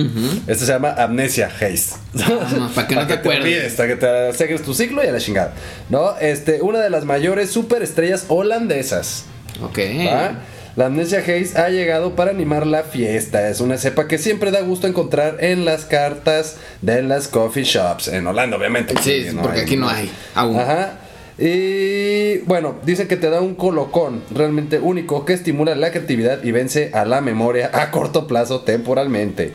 [0.47, 1.95] Este se llama Amnesia Haze.
[2.21, 3.43] Ah, para que no te acuerdes.
[3.43, 5.55] olvides, para que te cegues tu ciclo y a la chingada.
[5.89, 6.17] ¿No?
[6.21, 9.25] Este, una de las mayores superestrellas holandesas.
[9.61, 9.79] Ok.
[10.07, 10.33] ¿va?
[10.75, 13.49] La Amnesia Haze ha llegado para animar la fiesta.
[13.51, 18.09] Es una cepa que siempre da gusto encontrar en las cartas de las coffee shops.
[18.09, 18.95] En Holanda, obviamente.
[19.03, 20.59] Sí, porque aquí no hay, aún.
[20.59, 20.99] Ajá.
[21.39, 26.53] Y bueno, dicen que te da un colocón realmente único que estimula la creatividad y
[26.53, 29.53] vence a la memoria a corto plazo temporalmente.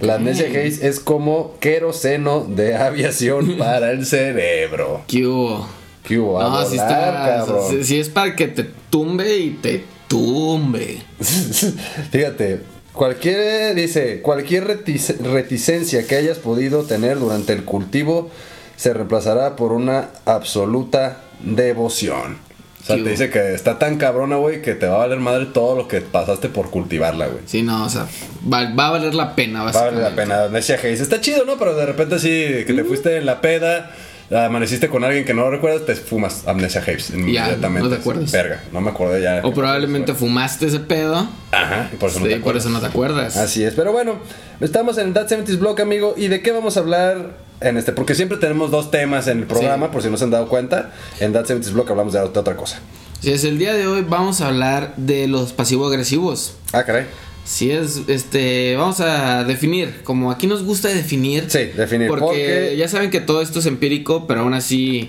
[0.00, 5.02] La Amnesia Haze es como queroseno de aviación para el cerebro.
[5.06, 5.77] ¿Qué hubo?
[6.08, 6.40] ¿Qué hubo?
[6.42, 7.44] No, volar, está.
[7.70, 11.02] sí- sí es para que te tumbe y te tumbe.
[12.10, 12.60] Fíjate,
[12.92, 18.30] cualquier, dice, cualquier retic- reticencia que hayas podido tener durante el cultivo
[18.76, 22.38] se reemplazará por una absoluta devoción.
[22.80, 25.18] O sea, ¿Qué te dice que está tan cabrona, güey, que te va a valer
[25.18, 27.40] madre todo lo que pasaste por cultivarla, güey.
[27.44, 28.06] Sí, no, o sea,
[28.50, 30.44] va, va a valer la pena, Va a valer la pena.
[30.44, 30.94] Amnesia Haze.
[30.94, 31.58] Está chido, ¿no?
[31.58, 33.90] Pero de repente sí, que te fuiste en la peda,
[34.30, 37.88] amaneciste con alguien que no lo recuerdas, te fumas Amnesia Haze inmediatamente.
[37.88, 38.30] no te acuerdas.
[38.30, 39.40] Verga, no me acordé ya.
[39.44, 41.26] O probablemente fumaste ese pedo.
[41.52, 42.64] Ajá, y por eso no te por acuerdas.
[42.64, 43.36] eso no te acuerdas.
[43.36, 44.18] Así es, pero bueno,
[44.60, 46.14] estamos en el That 70s Block, amigo.
[46.16, 47.92] ¿Y de qué vamos a hablar en este?
[47.92, 49.92] Porque siempre tenemos dos temas en el programa, Sí.
[49.92, 50.92] por si no se han dado cuenta.
[51.20, 52.80] En That 70s Block hablamos de otra cosa.
[53.20, 56.54] Si es el día de hoy vamos a hablar de los pasivo-agresivos.
[56.72, 57.06] Ah, caray.
[57.48, 61.44] Si es, este, vamos a definir, como aquí nos gusta definir.
[61.48, 65.08] Sí, definir, Porque, porque- ya saben que todo esto es empírico, pero aún así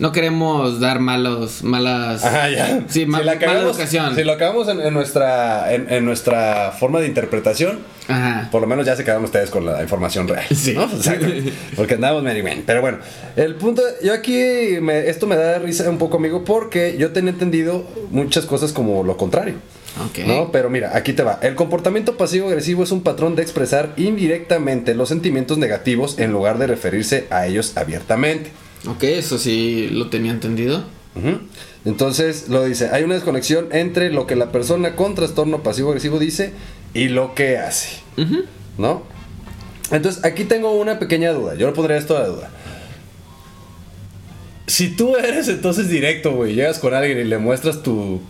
[0.00, 2.24] no queremos dar malos, malas.
[2.24, 2.84] Ajá, ya.
[2.88, 4.16] Sí, ma- si la mala cagamos, educación.
[4.16, 8.48] Si lo acabamos en, en nuestra, en, en nuestra forma de interpretación, Ajá.
[8.50, 10.44] por lo menos ya se quedaron ustedes con la información real.
[10.52, 10.72] Sí.
[10.74, 10.86] ¿no?
[10.92, 11.28] Exacto.
[11.76, 12.64] Porque andamos medio bien.
[12.66, 12.98] Pero bueno,
[13.36, 14.34] el punto, yo aquí,
[14.82, 19.04] me- esto me da risa un poco, amigo, porque yo tenía entendido muchas cosas como
[19.04, 19.54] lo contrario.
[20.04, 20.18] Ok.
[20.26, 20.52] ¿No?
[20.52, 21.38] Pero mira, aquí te va.
[21.42, 26.66] El comportamiento pasivo-agresivo es un patrón de expresar indirectamente los sentimientos negativos en lugar de
[26.66, 28.50] referirse a ellos abiertamente.
[28.86, 30.84] Ok, eso sí lo tenía entendido.
[31.86, 36.52] Entonces lo dice, hay una desconexión entre lo que la persona con trastorno pasivo-agresivo dice
[36.92, 38.00] y lo que hace.
[38.76, 39.02] ¿No?
[39.90, 41.54] Entonces aquí tengo una pequeña duda.
[41.54, 42.50] Yo le pondría esto a la duda.
[44.66, 48.20] Si tú eres entonces directo, güey, llegas con alguien y le muestras tu,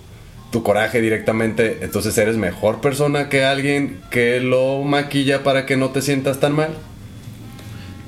[0.51, 5.91] tu coraje directamente, entonces eres mejor persona que alguien que lo maquilla para que no
[5.91, 6.71] te sientas tan mal.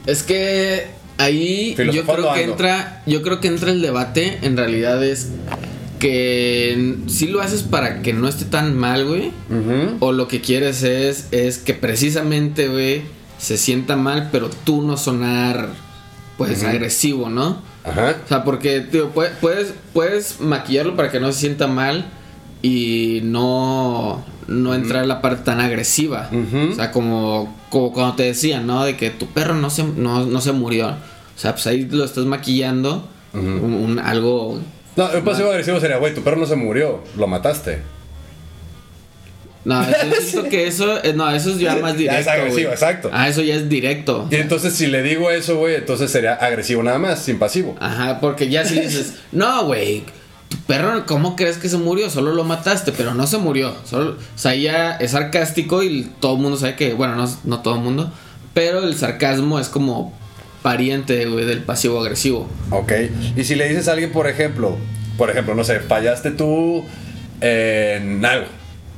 [0.06, 0.86] Es que
[1.18, 4.38] ahí yo creo que entra, yo creo que entra el debate.
[4.42, 5.28] En realidad es
[5.98, 9.32] que si lo haces para que no esté tan mal, güey.
[10.00, 13.02] O lo que quieres es, es que precisamente, güey,
[13.38, 15.68] se sienta mal, pero tú no sonar,
[16.38, 17.60] pues, agresivo, ¿no?
[17.84, 18.16] Ajá.
[18.24, 22.06] O sea, porque, tío, pue- puedes, puedes maquillarlo para que no se sienta mal
[22.62, 26.28] y no, no entrar la parte tan agresiva.
[26.70, 28.84] O sea, como, como cuando te decían, ¿no?
[28.84, 30.88] De que tu perro no se, no, no se murió.
[30.88, 33.08] O sea, pues ahí lo estás maquillando.
[33.34, 34.58] un- un- algo.
[34.96, 37.82] No, el pasivo agresivo sería, güey, tu perro no se murió, lo mataste.
[39.64, 42.20] No, yo siento que eso, eh, no, eso es ya más Ya directo.
[42.20, 43.10] es agresivo, exacto.
[43.12, 44.26] Ah, eso ya es directo.
[44.30, 47.76] Y entonces si le digo eso, güey, entonces sería agresivo nada más, sin pasivo.
[47.80, 50.04] Ajá, porque ya si le dices, no, güey,
[50.48, 52.10] tu perro, ¿cómo crees que se murió?
[52.10, 53.74] Solo lo mataste, pero no se murió.
[53.84, 57.60] Solo, o sea, ya es sarcástico y todo el mundo sabe que, bueno, no, no
[57.60, 58.12] todo el mundo,
[58.54, 60.16] pero el sarcasmo es como
[60.62, 62.48] pariente, güey, del pasivo agresivo.
[62.70, 62.92] Ok.
[63.36, 64.76] Y si le dices a alguien, por ejemplo,
[65.16, 66.84] por ejemplo, no sé, fallaste tú
[67.40, 68.46] en algo,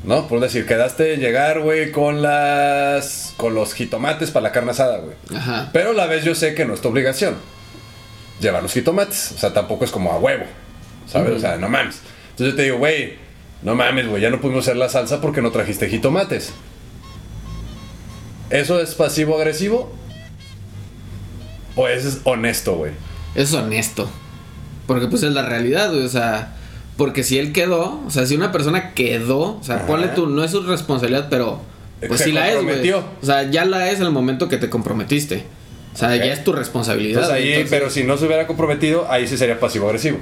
[0.05, 0.29] ¿no?
[0.29, 3.35] Por decir, quedaste en llegar, güey, con las.
[3.37, 5.15] con los jitomates para la carne asada, güey.
[5.35, 5.71] Ajá.
[5.73, 7.37] Pero a la vez yo sé que no es tu obligación
[8.41, 9.33] llevar los jitomates.
[9.37, 10.45] O sea, tampoco es como a huevo.
[11.11, 11.33] ¿Sabes?
[11.37, 12.01] O sea, no mames.
[12.31, 13.15] Entonces yo te digo, güey,
[13.63, 16.53] no mames, güey, ya no pudimos hacer la salsa porque no trajiste jitomates.
[18.51, 19.93] ¿Eso es pasivo-agresivo?
[21.77, 22.93] ¿O eso es honesto, güey?
[23.35, 24.11] Es honesto.
[24.87, 26.05] Porque pues es la realidad, güey.
[26.05, 26.57] O sea,
[26.97, 29.87] porque si él quedó, o sea, si una persona quedó, o sea, Ajá.
[29.87, 31.61] ponle tú, no es su responsabilidad, pero
[32.09, 32.91] pues sí la es, güey.
[32.93, 35.45] O sea, ya la es en el momento que te comprometiste.
[35.95, 37.23] O sea, ya es tu responsabilidad.
[37.23, 40.19] Entonces ahí, entonces- pero si no se hubiera comprometido, ahí sí sería pasivo-agresivo.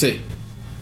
[0.00, 0.18] Sí.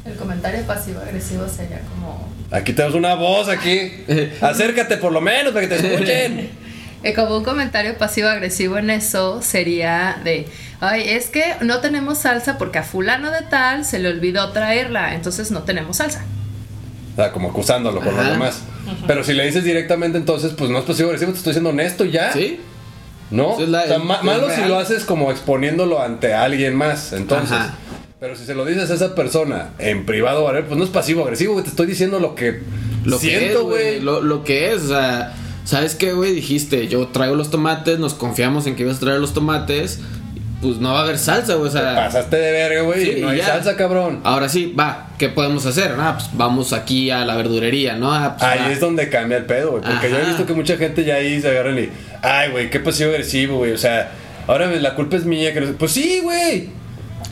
[0.04, 2.28] El comentario pasivo-agresivo sería como...
[2.52, 3.92] Aquí tenemos una voz aquí.
[4.40, 6.50] Acércate por lo menos para que te escuchen.
[7.02, 10.46] eh, como un comentario pasivo-agresivo en eso sería de...
[10.80, 15.14] Ay, es que no tenemos salsa porque a fulano de tal se le olvidó traerla,
[15.16, 16.22] entonces no tenemos salsa.
[17.14, 18.30] O sea, como acusándolo por lo Ajá.
[18.30, 18.60] demás.
[19.08, 22.32] Pero si le dices directamente, entonces, pues no es pasivo-agresivo, te estoy diciendo honesto ya.
[22.32, 22.60] Sí.
[23.32, 23.58] ¿No?
[23.58, 27.12] Es la- o sea, es- malo si lo haces como exponiéndolo ante alguien más.
[27.12, 27.52] Entonces.
[27.58, 27.74] Ajá.
[28.20, 30.62] Pero si se lo dices a esa persona en privado, ¿vale?
[30.62, 31.64] pues no es pasivo-agresivo, güey.
[31.64, 32.60] Te estoy diciendo lo que
[33.04, 34.00] Lo que es, siento, güey.
[34.00, 36.34] Lo, lo que es, o sea, ¿sabes qué, güey?
[36.34, 40.00] Dijiste, yo traigo los tomates, nos confiamos en que ibas a traer los tomates.
[40.60, 41.68] Pues no va a haber salsa, güey.
[41.68, 43.04] O sea, Pasaste de verga, güey.
[43.04, 43.46] Sí, no hay ya.
[43.46, 44.18] salsa, cabrón.
[44.24, 45.94] Ahora sí, va, ¿qué podemos hacer?
[45.96, 48.12] Ah, pues vamos aquí a la verdurería, ¿no?
[48.12, 48.72] Ah, pues, Ahí va.
[48.72, 49.84] es donde cambia el pedo, güey.
[49.84, 51.88] Porque yo he visto que mucha gente ya ahí se agarran y.
[52.22, 53.70] Ay, güey, qué pasivo agresivo, güey.
[53.70, 54.10] O sea,
[54.48, 55.54] ahora la culpa es mía.
[55.54, 56.70] Que no Pues sí, güey.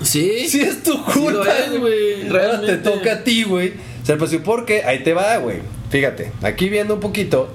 [0.03, 0.47] Sí.
[0.49, 1.47] Sí es tu culpa,
[1.79, 2.29] güey.
[2.29, 3.75] Ahora te toca a ti, güey.
[4.05, 4.43] Ser pasivo.
[4.45, 5.59] Porque ahí te va, güey.
[5.91, 7.49] Fíjate, aquí viendo un poquito.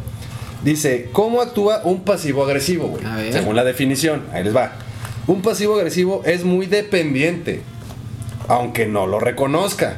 [0.64, 3.04] Dice, ¿cómo actúa un pasivo agresivo, güey?
[3.32, 4.74] Según la definición, ahí les va.
[5.28, 7.62] Un pasivo agresivo es muy dependiente,
[8.48, 9.98] aunque no lo reconozca,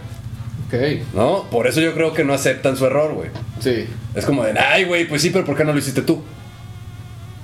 [0.67, 0.73] Ok.
[1.13, 1.49] ¿no?
[1.49, 3.29] Por eso yo creo que no aceptan su error, güey.
[3.60, 3.86] Sí.
[4.15, 6.23] Es como de, ay, güey, pues sí, pero ¿por qué no lo hiciste tú?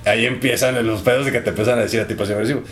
[0.06, 2.62] Ahí empiezan los pedos de que te empiezan a decir a ti pasivo agresivo.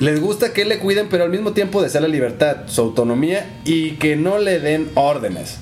[0.00, 3.92] Les gusta que le cuiden, pero al mismo tiempo desea la libertad, su autonomía y
[3.92, 5.58] que no le den órdenes.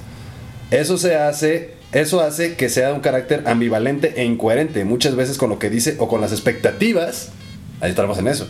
[0.71, 5.51] Eso se hace, eso hace que sea un carácter ambivalente e incoherente, muchas veces con
[5.51, 7.31] lo que dice o con las expectativas.
[7.81, 8.47] Ahí estamos en eso.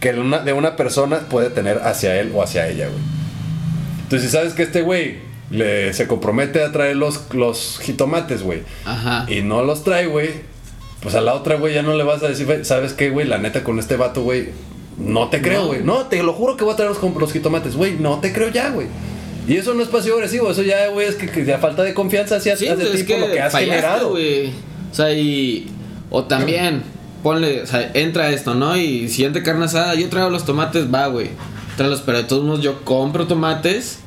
[0.00, 3.00] Que una- de una persona puede tener hacia él o hacia ella, güey.
[4.04, 5.16] Entonces, si sabes que este güey
[5.50, 9.26] le, se compromete a traer los, los jitomates, güey, Ajá.
[9.28, 10.30] y no los trae, güey,
[11.00, 13.26] pues a la otra, güey, ya no le vas a decir, güey, ¿sabes qué, güey?
[13.26, 14.48] La neta, con este vato, güey,
[14.98, 15.82] no te creo, güey.
[15.82, 16.06] No.
[16.06, 18.70] te lo juro que voy a traer los, los jitomates, güey, no te creo ya,
[18.70, 18.88] güey.
[19.46, 21.94] Y eso no es pasivo agresivo, eso ya, güey, es que, que ya falta de
[21.94, 24.12] confianza hacia, Sí, hacia pues, ti es por lo que has fallaste, generado.
[24.12, 25.70] O sea, y.
[26.10, 26.82] O también,
[27.22, 28.76] ponle, o sea, entra esto, ¿no?
[28.76, 31.30] Y siguiente carne asada, yo traigo los tomates, va, güey.
[31.76, 34.00] Tráelos, pero de todos modos yo compro tomates.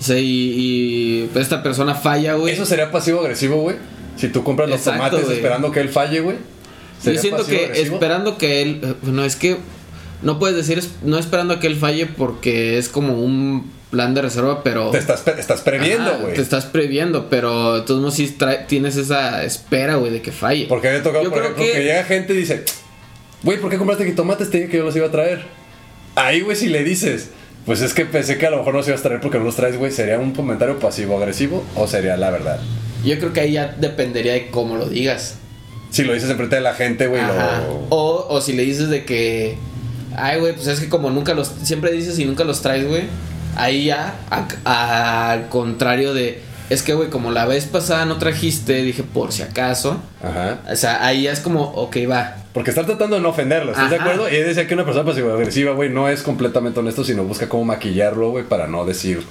[0.00, 2.52] O sea, y, y esta persona falla, güey.
[2.52, 3.76] Eso sería pasivo agresivo, güey.
[4.16, 5.36] Si tú compras los Exacto, tomates güey.
[5.36, 6.36] esperando que él falle, güey.
[6.36, 8.96] Yo ¿sería siento que esperando que él.
[9.02, 9.56] Bueno, es que.
[10.22, 14.22] No puedes decir, no esperando a que él falle porque es como un plan de
[14.22, 14.90] reserva, pero.
[14.90, 16.34] Te estás, estás previendo, güey.
[16.34, 18.36] Te estás previendo, pero de todos modos sí
[18.68, 20.66] tienes esa espera, güey, de que falle.
[20.68, 21.72] Porque había tocado, Yo por ejemplo, que...
[21.72, 22.64] que- llega gente y dice,
[23.42, 24.48] güey, ¿por qué compraste jitomates?
[24.50, 25.42] Te dije que yo los iba a traer.
[26.14, 27.30] Ahí, güey, si le dices,
[27.66, 29.44] pues es que pensé que a lo mejor no los ibas a traer porque no
[29.44, 32.60] los traes, güey, ¿sería un comentario pasivo-agresivo o sería la verdad?
[33.04, 35.36] Yo creo que ahí ya dependería de cómo lo digas.
[35.90, 37.32] Si lo dices enfrente de la gente, güey, lo...
[37.90, 39.56] O, o si le dices de que.
[40.16, 41.48] Ay, güey, pues es que como nunca los.
[41.62, 43.02] Siempre dices y nunca los traes, güey.
[43.56, 44.14] Ahí ya,
[44.64, 46.40] a- al contrario de.
[46.70, 50.00] Es que, güey, como la vez pasada no trajiste, dije por si acaso.
[50.22, 50.60] Ajá.
[50.70, 52.36] O sea, ahí ya es como, ok, va.
[52.54, 54.28] Porque están tratando de no ofenderlo, ¿estás de acuerdo?
[54.30, 58.30] Y decía que una persona pasivo-agresiva, güey, no es completamente honesto, sino busca cómo maquillarlo,
[58.30, 59.22] güey, para no decir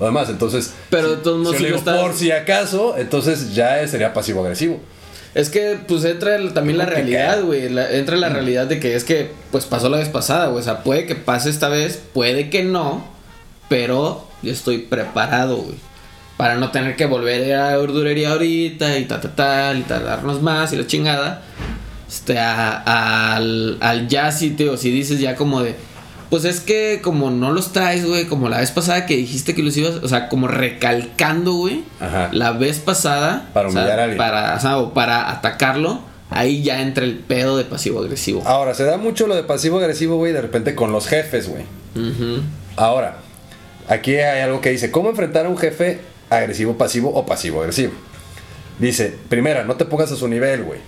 [0.00, 0.28] lo demás.
[0.28, 4.80] Entonces, Pero de todos si si digo, estás- por si acaso, entonces ya sería pasivo-agresivo.
[5.34, 7.66] Es que, pues entra el- también la realidad, güey.
[7.66, 10.60] entra la realidad de que es que, pues pasó la vez pasada, güey.
[10.60, 13.06] O sea, puede que pase esta vez, puede que no.
[13.68, 15.76] Pero yo estoy preparado, güey.
[16.38, 20.72] Para no tener que volver a la ahorita y ta, ta, tal, y tardarnos más
[20.72, 21.42] y la chingada.
[22.08, 25.74] Este, a- al, al ya si te, o si dices ya como de,
[26.30, 29.62] Pues es que como no los traes, güey, como la vez pasada que dijiste que
[29.62, 31.84] los ibas, o sea, como recalcando, güey,
[32.32, 33.48] la vez pasada.
[33.54, 34.18] Para o sea, humillar a alguien.
[34.18, 36.00] Para, o sea, o para atacarlo,
[36.30, 38.42] ahí ya entra el pedo de pasivo-agresivo.
[38.44, 41.62] Ahora, se da mucho lo de pasivo-agresivo, güey, de repente con los jefes, güey.
[41.94, 42.42] Ujú.
[42.76, 43.18] Ahora,
[43.88, 47.92] aquí hay algo que dice, ¿cómo enfrentar a un jefe agresivo, pasivo o pasivo-agresivo?
[48.78, 50.80] Dice, primera, no te pongas a su nivel, güey.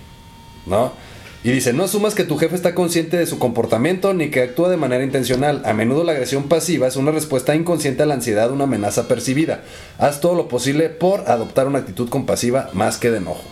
[0.65, 0.93] ¿No?
[1.41, 4.69] Y dice, no asumas que tu jefe está consciente de su comportamiento ni que actúa
[4.69, 5.61] de manera intencional.
[5.63, 9.61] A menudo la agresión pasiva es una respuesta inconsciente a la ansiedad, una amenaza percibida.
[9.97, 13.45] Haz todo lo posible por adoptar una actitud compasiva más que de enojo.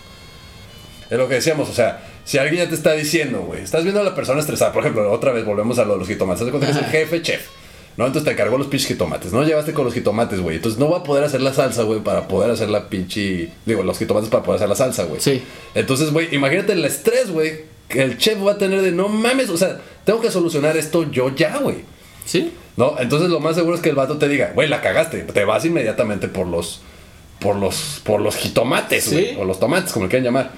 [1.09, 4.01] Es lo que decíamos, o sea, si alguien ya te está diciendo, güey, estás viendo
[4.01, 6.51] a la persona estresada, por ejemplo, otra vez volvemos a lo de los jitomates, de
[6.51, 7.47] cuenta que es el jefe chef,
[7.95, 8.05] ¿no?
[8.05, 9.43] Entonces te cargó los pinches jitomates, ¿no?
[9.45, 12.27] Llevaste con los jitomates, güey, entonces no va a poder hacer la salsa, güey, para
[12.27, 15.21] poder hacer la pinche, digo, los jitomates para poder hacer la salsa, güey.
[15.21, 15.41] Sí.
[15.73, 19.49] Entonces, güey, imagínate el estrés, güey, que el chef va a tener de, no mames,
[19.49, 21.77] o sea, tengo que solucionar esto yo ya, güey.
[22.25, 22.51] ¿Sí?
[22.75, 22.95] ¿No?
[22.99, 25.19] Entonces lo más seguro es que el vato te diga, güey, la cagaste.
[25.23, 26.81] Te vas inmediatamente por los.
[27.39, 28.01] Por los.
[28.03, 29.11] Por los jitomates, Sí.
[29.15, 29.35] güey.
[29.37, 30.51] O los tomates, como le quieran llamar.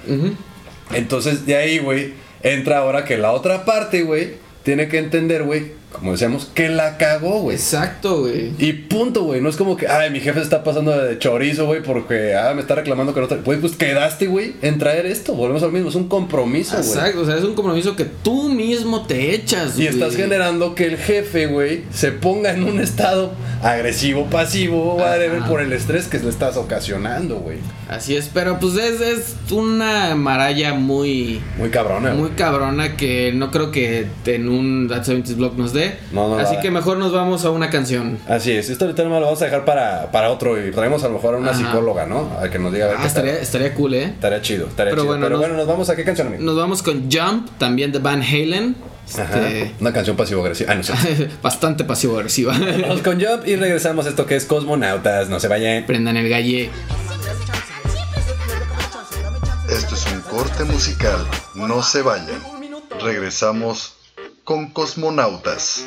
[0.92, 2.12] Entonces de ahí, güey,
[2.42, 6.96] entra ahora que la otra parte, güey, tiene que entender, güey, como decíamos, que la
[6.98, 7.56] cagó, güey.
[7.56, 8.52] Exacto, güey.
[8.58, 9.40] Y punto, güey.
[9.40, 12.52] No es como que, ay, mi jefe se está pasando de chorizo, güey, porque, ah,
[12.54, 13.36] me está reclamando que no te.
[13.36, 15.34] Güey, pues quedaste, güey, en traer esto.
[15.34, 15.88] Volvemos al mismo.
[15.88, 16.88] Es un compromiso, güey.
[16.88, 19.88] Exacto, o sea, es un compromiso que tú mismo te echas, Y güey.
[19.88, 23.32] estás generando que el jefe, güey, se ponga en un estado
[23.62, 27.58] agresivo, pasivo, whatever, por el estrés que le estás ocasionando, güey.
[27.88, 33.50] Así es, pero pues es, es una maralla muy, Muy cabrona, muy cabrona que no
[33.50, 35.79] creo que en un That 70 Blog nos dé.
[36.12, 38.18] No, no Así que mejor nos vamos a una canción.
[38.28, 38.70] Así es.
[38.70, 41.34] Esto ahorita nomás lo vamos a dejar para, para otro y traemos a lo mejor
[41.34, 41.58] a una Ajá.
[41.58, 42.30] psicóloga, ¿no?
[42.40, 43.42] A que nos diga a ver Ah, qué estaría, tal.
[43.42, 44.04] estaría cool, ¿eh?
[44.04, 45.06] Estaría chido, estaría Pero chido.
[45.12, 46.42] bueno, Pero nos- bueno, nos vamos a qué canción, amigo.
[46.42, 48.76] Nos vamos con Jump, también de Van Halen.
[49.12, 49.48] Ajá.
[49.48, 50.72] Este, Una canción pasivo-agresiva.
[50.72, 50.94] Ah, no sé.
[51.42, 52.54] bastante pasivo-agresiva.
[52.82, 55.28] Vamos con Jump y regresamos a esto que es Cosmonautas.
[55.28, 55.84] No se vayan.
[55.86, 56.70] Prendan el galle.
[59.68, 61.26] Esto es un corte musical.
[61.54, 62.40] No se vayan.
[63.02, 63.94] Regresamos
[64.50, 65.86] con Cosmonautas.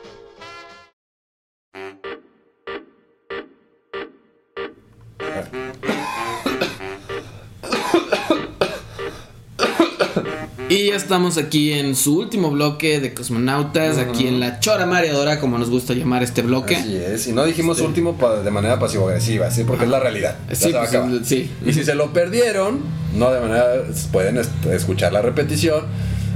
[10.91, 15.57] ya estamos aquí en su último bloque de cosmonautas, aquí en la chora mareadora, como
[15.57, 16.75] nos gusta llamar este bloque.
[16.75, 19.63] Así es, y no dijimos último pa- de manera pasivo-agresiva, ¿sí?
[19.65, 20.37] Porque es la realidad.
[20.51, 21.49] Sí, pues, sí.
[21.65, 22.79] Y si se lo perdieron,
[23.17, 23.65] no de manera.
[24.11, 24.39] pueden
[24.71, 25.85] escuchar la repetición.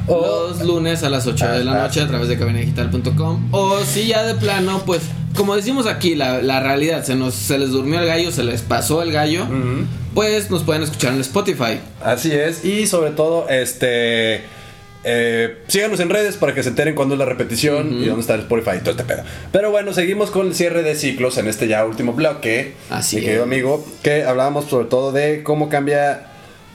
[0.08, 0.50] O.
[0.50, 3.48] Los lunes a las 8 de la Ah, noche a través de cabinadigital.com.
[3.52, 5.02] O si ya de plano, pues,
[5.36, 8.62] como decimos aquí, la, la realidad, se, nos, se les durmió el gallo, se les
[8.62, 9.48] pasó el gallo,
[10.16, 11.80] pues nos pueden escuchar en Spotify.
[12.04, 14.42] Así es, y sobre todo, este.
[15.04, 18.34] eh, síganos en redes para que se enteren cuándo es la repetición y dónde está
[18.34, 19.24] el Spotify y todo este pedo.
[19.52, 22.74] Pero bueno, seguimos con el cierre de ciclos en este ya último bloque.
[22.90, 23.48] Así mi querido es.
[23.48, 26.28] amigo, que hablábamos sobre todo de cómo cambia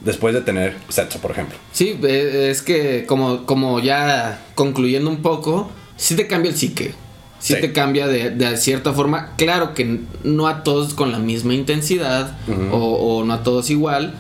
[0.05, 1.59] después de tener sexo, por ejemplo.
[1.72, 6.95] Sí, eh, es que como, como ya concluyendo un poco, sí te cambia el psique.
[7.41, 7.61] Sí, Sí.
[7.61, 9.30] te cambia de, de cierta forma.
[9.36, 12.36] Claro que no a todos con la misma intensidad
[12.70, 14.14] o, o no a todos igual.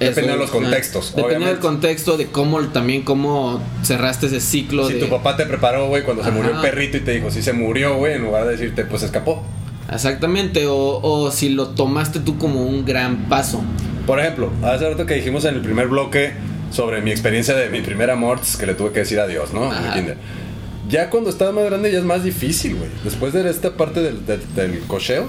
[0.00, 4.88] Depende Eso, de los contextos, Depende del contexto de cómo también cómo cerraste ese ciclo
[4.88, 7.30] Si de tu papá te preparó, güey, cuando se murió el perrito y te dijo,
[7.30, 9.44] sí se murió, güey, en lugar de decirte, pues escapó.
[9.92, 13.62] Exactamente, o, o si lo tomaste tú como un gran paso.
[14.06, 16.32] Por ejemplo, hace rato que dijimos en el primer bloque
[16.72, 19.72] sobre mi experiencia de mi primer amor, que le tuve que decir adiós, ¿no?
[19.74, 20.16] En el kinder.
[20.88, 22.90] Ya cuando estás más grande ya es más difícil, güey.
[23.04, 25.28] Después de esta parte del, del, del cocheo,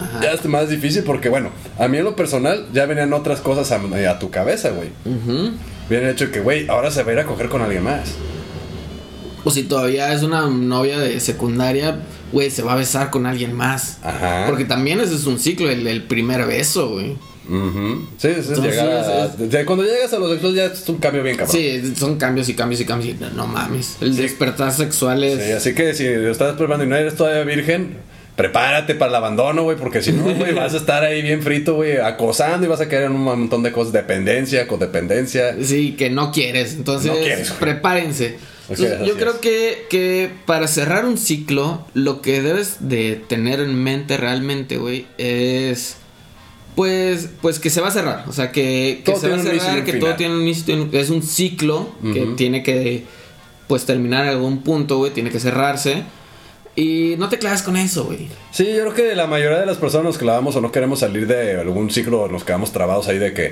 [0.00, 0.20] Ajá.
[0.22, 3.70] ya es más difícil porque, bueno, a mí en lo personal ya venían otras cosas
[3.72, 4.88] a, a tu cabeza, güey.
[5.04, 5.50] Ujú.
[5.90, 8.14] Viene el hecho que, güey, ahora se va a ir a coger con alguien más.
[9.44, 12.00] O si todavía es una novia de secundaria,
[12.32, 13.98] güey, se va a besar con alguien más.
[14.02, 14.44] Ajá.
[14.46, 17.16] Porque también ese es un ciclo, el, el primer beso, güey.
[17.48, 18.06] Ujú.
[18.18, 19.24] Sí, sí, es Entonces, llegar a-
[19.60, 21.56] es- cuando llegas a los sexos ya es un cambio bien cabrón.
[21.56, 23.16] Sí, son cambios y cambios y cambios.
[23.16, 23.96] y no, no mames.
[24.00, 25.42] El despertar sexual es.
[25.44, 27.96] Sí, así que si lo estás preparando y no eres todavía virgen,
[28.36, 31.74] prepárate para el abandono, güey, porque si no, güey, vas a estar ahí bien frito,
[31.74, 35.56] güey, acosando y vas a caer en un montón de cosas, dependencia, codependencia.
[35.62, 36.74] Sí, que no quieres.
[36.74, 38.36] Entonces, No quieres, prepárense.
[38.70, 39.18] Entonces, yo es.
[39.18, 44.76] creo que, que para cerrar un ciclo, lo que debes de tener en mente realmente,
[44.76, 45.96] güey, es.
[46.78, 48.22] Pues, pues que se va a cerrar.
[48.28, 50.74] O sea, que, se va a cerrar, que todo tiene un inicio.
[50.80, 53.02] un- Es un ciclo que tiene que,
[53.66, 55.10] pues, terminar en algún punto, güey.
[55.12, 56.04] Tiene que cerrarse.
[56.76, 58.28] Y no te claves con eso, güey.
[58.52, 61.26] Sí, yo creo que la mayoría de las personas nos clavamos o no queremos salir
[61.26, 63.50] de algún ciclo, nos quedamos trabados ahí de que...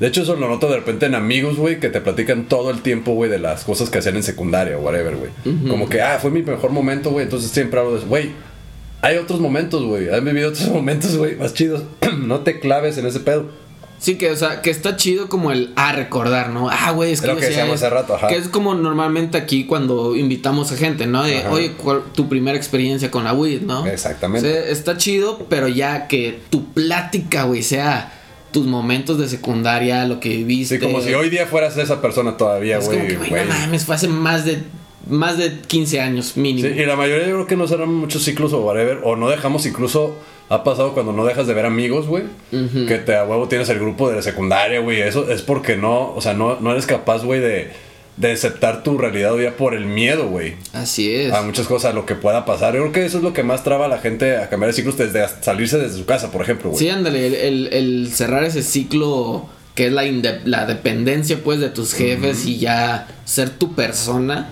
[0.00, 2.80] De hecho, eso lo noto de repente en amigos, güey, que te platican todo el
[2.80, 5.30] tiempo, güey, de las cosas que hacían en secundaria o whatever, güey.
[5.68, 8.06] Como que, ah, fue mi mejor momento, güey, entonces siempre hablo de eso.
[8.08, 8.30] Güey,
[9.02, 11.82] hay otros momentos, güey, han vivido otros momentos, güey, más chidos.
[12.18, 13.46] no te claves en ese pedo.
[14.00, 16.70] Sí, que, o sea, que está chido como el a recordar, ¿no?
[16.70, 18.28] Ah, güey, es que Lo que decíamos hace rato, ajá.
[18.28, 21.24] Que es como normalmente aquí cuando invitamos a gente, ¿no?
[21.24, 21.50] De, Ajá.
[21.50, 23.84] oye, ¿cuál- tu primera experiencia con la weed, ¿no?
[23.86, 24.48] Exactamente.
[24.48, 28.12] O sea, está chido, pero ya que tu plática, güey, sea
[28.52, 30.76] tus momentos de secundaria, lo que viviste.
[30.78, 33.08] Sí, como si hoy día fueras esa persona todavía, Es como güey.
[33.08, 33.44] que, güey, güey.
[33.46, 34.62] no mames, fue hace más de,
[35.08, 36.68] más de 15 años mínimo.
[36.68, 39.28] Sí, y la mayoría yo creo que no cerramos muchos ciclos o whatever, o no
[39.28, 40.16] dejamos incluso,
[40.48, 43.78] ha pasado cuando no dejas de ver amigos, güey, que te a huevo tienes el
[43.78, 47.22] grupo de la secundaria, güey, eso es porque no, o sea, no, no eres capaz,
[47.24, 47.70] güey, de,
[48.16, 50.54] de aceptar tu realidad hoy día por el miedo, güey.
[50.72, 51.32] Así es.
[51.32, 52.74] A muchas cosas, a lo que pueda pasar.
[52.74, 54.74] Yo creo que eso es lo que más traba a la gente a cambiar de
[54.74, 56.80] ciclos desde salirse desde su casa, por ejemplo, güey.
[56.82, 60.02] Sí, ándale, el, el- el cerrar ese ciclo que es la,
[60.44, 64.48] la dependencia pues de tus jefes y ya ser tu persona,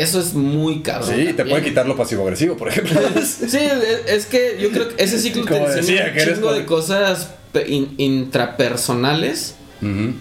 [0.00, 1.14] eso es muy cabrón.
[1.14, 3.00] Sí, te puede quitar lo pasivo-agresivo, por ejemplo.
[3.24, 7.30] Sí, es, es que yo creo que ese ciclo te enseña un chingo de cosas
[7.52, 9.54] pe- in- intrapersonales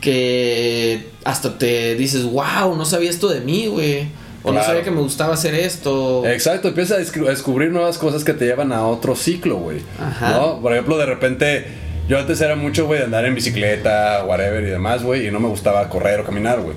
[0.02, 4.08] que hasta te dices, wow, no sabía esto de mí, güey.
[4.46, 6.26] O no sabía que me gustaba hacer esto.
[6.26, 9.78] Exacto, empiezas a descri- a descubrir nuevas cosas que te llevan a otro ciclo, güey.
[9.98, 10.32] Ajá.
[10.32, 10.62] ¿No?
[10.62, 11.66] Por ejemplo, de repente,
[12.10, 15.40] yo antes era mucho, güey, de andar en bicicleta, whatever y demás, güey, y no
[15.40, 16.76] me gustaba correr o caminar, güey.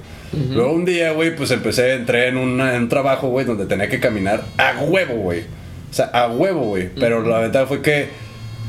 [0.54, 3.88] Luego un día, güey, pues empecé, entré en, una- en un trabajo, güey, donde tenía
[3.88, 5.40] que caminar a huevo, güey.
[5.90, 6.90] O sea, a huevo, güey.
[6.98, 8.08] Pero la ventaja fue que,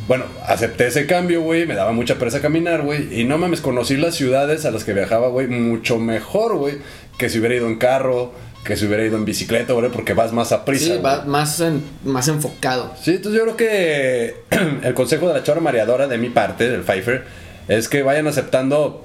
[0.07, 3.19] bueno, acepté ese cambio, güey, me daba mucha pereza caminar, güey.
[3.19, 6.75] Y no mames, conocí las ciudades a las que viajaba, güey, mucho mejor, güey,
[7.17, 8.31] que si hubiera ido en carro,
[8.63, 10.83] que si hubiera ido en bicicleta, güey, porque vas más a prisa.
[10.85, 11.01] sí, güey.
[11.01, 12.93] va más, en- más enfocado.
[13.01, 14.35] Sí, entonces yo creo que
[14.83, 17.23] el consejo de la chora mareadora de mi parte, del Pfeiffer,
[17.67, 19.03] es que vayan aceptando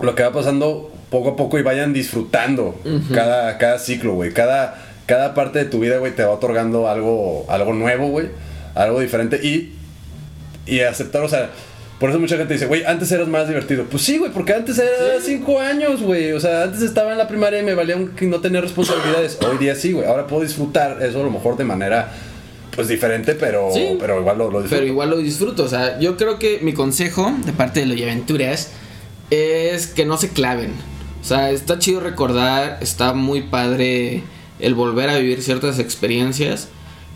[0.00, 2.74] lo que va pasando poco a poco y vayan disfrutando
[3.14, 4.32] cada, cada ciclo, güey.
[4.32, 8.30] Cada, cada parte de tu vida, güey, te va otorgando algo, algo nuevo, güey.
[8.74, 9.74] algo diferente y,
[10.66, 11.50] y aceptar, o sea,
[12.00, 13.84] por eso mucha gente dice, güey, antes eras más divertido.
[13.88, 16.32] Pues sí, güey, porque antes era cinco años, güey.
[16.32, 19.38] O sea, antes estaba en la primaria y me valía un- no tenía responsabilidades.
[19.48, 20.06] Hoy día sí, güey.
[20.08, 22.08] Ahora puedo disfrutar eso a lo mejor de manera,
[22.74, 23.96] pues diferente, pero, Sí.
[24.00, 24.80] pero igual lo, lo disfruto.
[24.80, 25.62] Pero igual lo disfruto.
[25.62, 28.70] O sea, yo creo que mi consejo de parte de los aventuras
[29.30, 30.72] es que no se claven.
[31.22, 34.22] O sea, está chido recordar, está muy padre
[34.58, 36.68] el volver a vivir ciertas experiencias.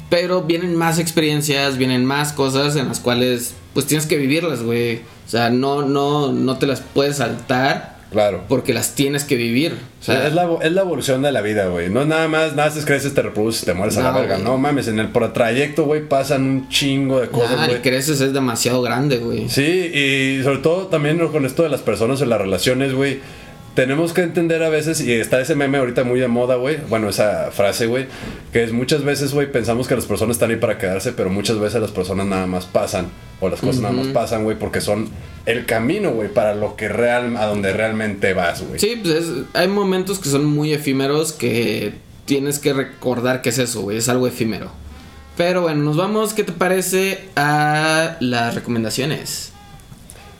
[0.09, 4.99] Pero vienen más experiencias, vienen más cosas en las cuales pues tienes que vivirlas, güey.
[5.27, 8.45] O sea, no, no, no te las puedes saltar Claro.
[8.49, 9.73] porque las tienes que vivir.
[10.01, 11.91] O sea, es, la, es la evolución de la vida, güey.
[11.91, 14.35] No es nada más, naces, creces, te reproduces, te mueres a la No, verga.
[14.37, 14.47] güey.
[14.47, 17.79] No mames, en el trayecto, güey, pasan un chingo de cosas, nah, güey.
[17.79, 19.49] y creces es demasiado grande, güey.
[19.49, 23.19] Sí, y sobre todo también con esto de las personas en las relaciones, güey.
[23.77, 26.79] Tenemos que entender a veces, y está ese meme ahorita muy de moda, güey.
[26.89, 28.07] Bueno, esa frase, güey.
[28.53, 31.59] Que es muchas veces, güey, pensamos que las personas están ahí para quedarse, pero muchas
[31.59, 33.09] veces las personas nada más pasan.
[33.39, 35.11] O las cosas nada más pasan, güey, porque son
[35.45, 38.81] el camino, güey, para lo que real, a donde realmente vas, güey.
[38.81, 41.93] Sí, pues es- hay momentos que son muy efímeros que
[42.25, 44.71] tienes que recordar que es eso, güey, es algo efímero.
[45.37, 49.53] Pero bueno, nos vamos, ¿qué te parece a las recomendaciones?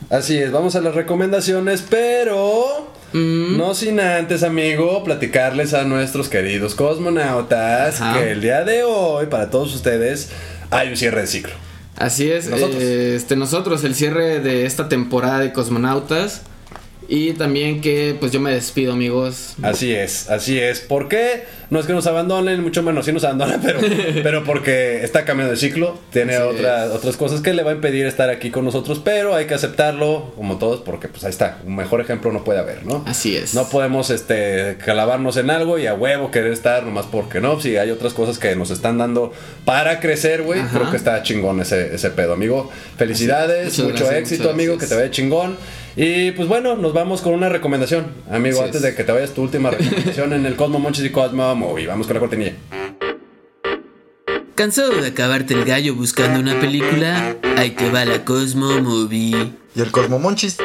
[0.09, 3.57] Así es, vamos a las recomendaciones, pero Mm.
[3.57, 8.19] no sin antes, amigo, platicarles a nuestros queridos cosmonautas Ajá.
[8.19, 10.29] que el día de hoy, para todos ustedes,
[10.71, 11.53] hay un cierre de ciclo.
[11.95, 12.81] Así es, Nosotros.
[12.81, 16.41] eh, este, nosotros, el cierre de esta temporada de Cosmonautas.
[17.09, 19.55] Y también que pues yo me despido, amigos.
[19.61, 20.81] Así es, así es.
[20.81, 21.43] ¿Por qué?
[21.69, 23.79] No es que nos abandonen, mucho menos sí nos abandonan, pero,
[24.23, 28.05] pero porque está cambiando de ciclo, tiene otras otras cosas que le va a impedir
[28.05, 31.75] estar aquí con nosotros, pero hay que aceptarlo, como todos, porque pues ahí está, un
[31.75, 33.03] mejor ejemplo no puede haber, ¿no?
[33.05, 33.53] Así es.
[33.53, 37.59] No podemos este clavarnos en algo y a huevo querer estar nomás porque no.
[37.59, 39.33] Si hay otras cosas que nos están dando
[39.65, 40.61] para crecer, güey.
[40.61, 42.69] Creo que está chingón ese, ese pedo, amigo.
[42.97, 45.57] Felicidades, mucho gracias, éxito, amigo, que te vaya chingón.
[45.99, 48.81] Y pues bueno, nos vamos con una recomendación, amigo, Así antes es.
[48.83, 51.87] de que te vayas tu última recomendación en el Cosmo Monchis y Cosmo Movie.
[51.87, 52.53] Vamos con la cortinilla.
[54.53, 57.35] ¿Cansado de acabarte el gallo buscando una película?
[57.57, 59.53] Ahí te va la Cosmo Movie.
[59.75, 60.57] ¿Y el Cosmo Monchis?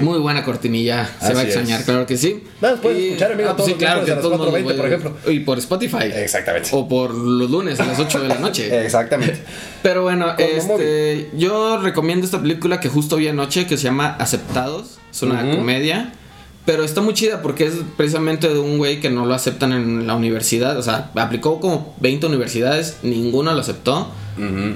[0.00, 1.86] Muy buena cortinilla, se va a extrañar, es.
[1.86, 2.42] claro que sí.
[2.60, 4.76] Puedes escuchar, amigo, ah, pues todos sí, los claro, que a las todos nos 4:20,
[4.76, 5.16] por ejemplo.
[5.26, 6.04] Y por Spotify.
[6.14, 6.68] Exactamente.
[6.72, 8.84] O por los lunes a las 8 de la noche.
[8.84, 9.38] Exactamente.
[9.82, 14.98] Pero bueno, este, yo recomiendo esta película que justo vi anoche que se llama Aceptados.
[15.10, 16.12] Es una comedia.
[16.66, 20.06] Pero está muy chida porque es precisamente de un güey que no lo aceptan en
[20.06, 20.78] la universidad.
[20.78, 24.10] O sea, aplicó como 20 universidades, ninguno lo aceptó.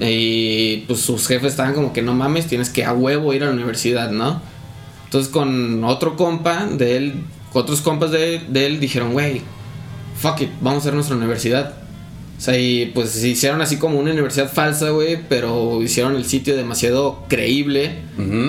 [0.01, 3.47] Y pues sus jefes estaban como que no mames, tienes que a huevo ir a
[3.47, 4.41] la universidad, ¿no?
[5.09, 7.15] Entonces con otro compa de él,
[7.55, 9.41] otros compas de, de él dijeron, güey,
[10.21, 11.75] fuck it, vamos a hacer nuestra universidad.
[12.37, 16.25] O sea, y pues se hicieron así como una universidad falsa, güey, pero hicieron el
[16.25, 18.03] sitio demasiado creíble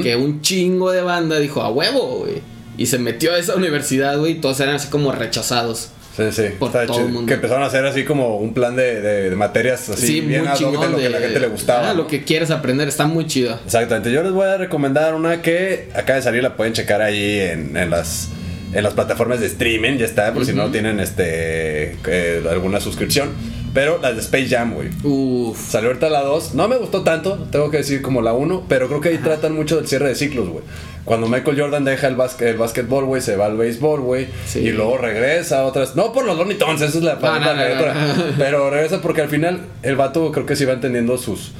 [0.03, 2.41] que un chingo de banda dijo, a huevo, güey.
[2.78, 5.89] Y se metió a esa universidad, güey, y todos eran así como rechazados.
[6.32, 6.50] Sí, sí.
[6.60, 7.00] Por todo chido.
[7.08, 7.28] el mundo.
[7.28, 10.42] Que empezaron a hacer así como un plan de, de- de materias así sí, bien
[10.42, 11.90] muy ad hoc de chingón lo que a la gente le gustaba.
[11.90, 13.58] Ah, lo que quieres aprender, está muy chido.
[13.66, 14.12] Exactamente.
[14.12, 17.76] Yo les voy a recomendar una que acaba de salir, la pueden checar ahí en,
[17.78, 18.30] en las
[18.72, 23.30] en las plataformas de streaming, ya está, por si no tienen este eh, alguna suscripción.
[23.74, 24.90] Pero las de Space Jam, güey.
[25.04, 25.70] Uf.
[25.72, 26.56] Salió ahorita la 2.
[26.56, 29.54] No me gustó tanto, tengo que decir como la 1, pero creo que ahí tratan
[29.54, 30.64] mucho del cierre de ciclos, güey.
[31.10, 34.28] Cuando Michael Jordan deja el, básquet, el básquetbol, güey, se va al béisbol, güey.
[34.45, 34.60] Sí.
[34.60, 35.95] Y luego regresa a otras.
[35.95, 38.34] No por los Looney Tunes, esa es la No, no, no.
[38.38, 41.53] Pero regresa porque al final el vato creo que sí va entendiendo sus,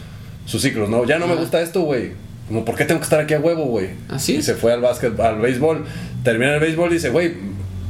[0.46, 1.04] sus ciclos, ¿no?
[1.04, 2.12] Ya no me gusta esto, güey.
[2.48, 3.90] Como, ¿por qué tengo que estar aquí a huevo, güey?
[4.08, 4.46] Así Y es.
[4.46, 5.84] se fue al básquet, al béisbol.
[6.24, 7.34] Termina el béisbol y dice, güey,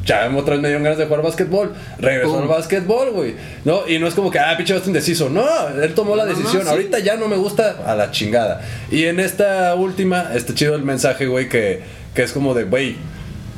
[0.05, 1.73] ya otra vez me dieron ganas de jugar básquetbol.
[1.99, 3.35] Regresó al básquetbol, güey.
[3.65, 5.29] No, y no es como que, ah, pinche vato indeciso.
[5.29, 5.45] No,
[5.81, 6.63] él tomó la No, no, decisión.
[6.63, 6.69] sí.
[6.69, 8.61] Ahorita ya no me gusta a la chingada.
[8.91, 11.81] Y en esta última, está chido el mensaje, güey, que,
[12.15, 12.95] que es como de, güey,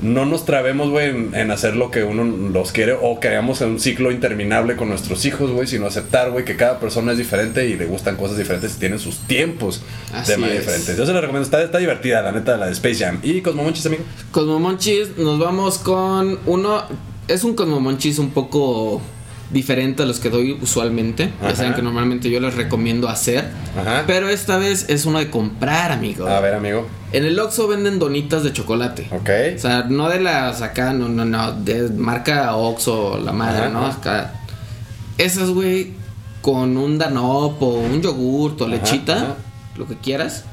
[0.01, 3.61] no nos trabemos, güey, en, en hacer lo que uno los quiere o que hagamos
[3.61, 7.67] un ciclo interminable con nuestros hijos, güey, sino aceptar, güey, que cada persona es diferente
[7.67, 9.81] y le gustan cosas diferentes y tienen sus tiempos
[10.13, 10.65] Así de manera es.
[10.65, 10.95] diferente.
[10.97, 13.19] Yo se la recomiendo, está, está divertida, la neta, la de Space Jam.
[13.23, 14.03] Y Cosmomonchis, amigo.
[14.31, 16.83] Cosmomonchis, nos vamos con uno.
[17.27, 19.01] Es un Cosmomonchis un poco
[19.51, 21.31] diferente a los que doy usualmente.
[21.39, 21.49] Ajá.
[21.49, 23.49] Ya saben que normalmente yo les recomiendo hacer.
[23.77, 24.03] Ajá.
[24.07, 26.27] Pero esta vez es uno de comprar, amigo.
[26.27, 26.87] A ver, amigo.
[27.11, 29.07] En el Oxxo venden donitas de chocolate.
[29.11, 29.29] Ok.
[29.55, 33.69] O sea, no de las acá, no, no, no, de marca Oxxo, la madre, Ajá,
[33.69, 33.85] ¿no?
[33.85, 34.33] Acá.
[35.17, 35.91] Esas, güey,
[36.41, 39.35] con un Danop o un yogurt o lechita,
[39.77, 40.45] lo que quieras.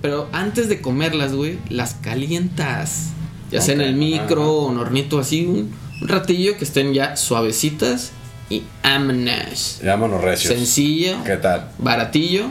[0.00, 3.08] Pero antes de comerlas, güey, las calientas.
[3.50, 7.16] Ya sea en el micro o en hornito así, un, un ratillo que estén ya
[7.16, 8.12] suavecitas.
[8.50, 9.80] Y vámonos.
[9.82, 10.52] Llámanos recios.
[10.54, 11.68] Sencillo, ¿Qué tal?
[11.78, 12.44] baratillo,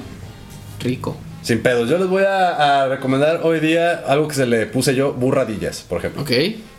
[0.80, 1.16] rico.
[1.44, 1.90] Sin pedos.
[1.90, 5.86] Yo les voy a, a recomendar hoy día algo que se le puse yo, burradillas,
[5.88, 6.22] por ejemplo.
[6.24, 6.32] Ok.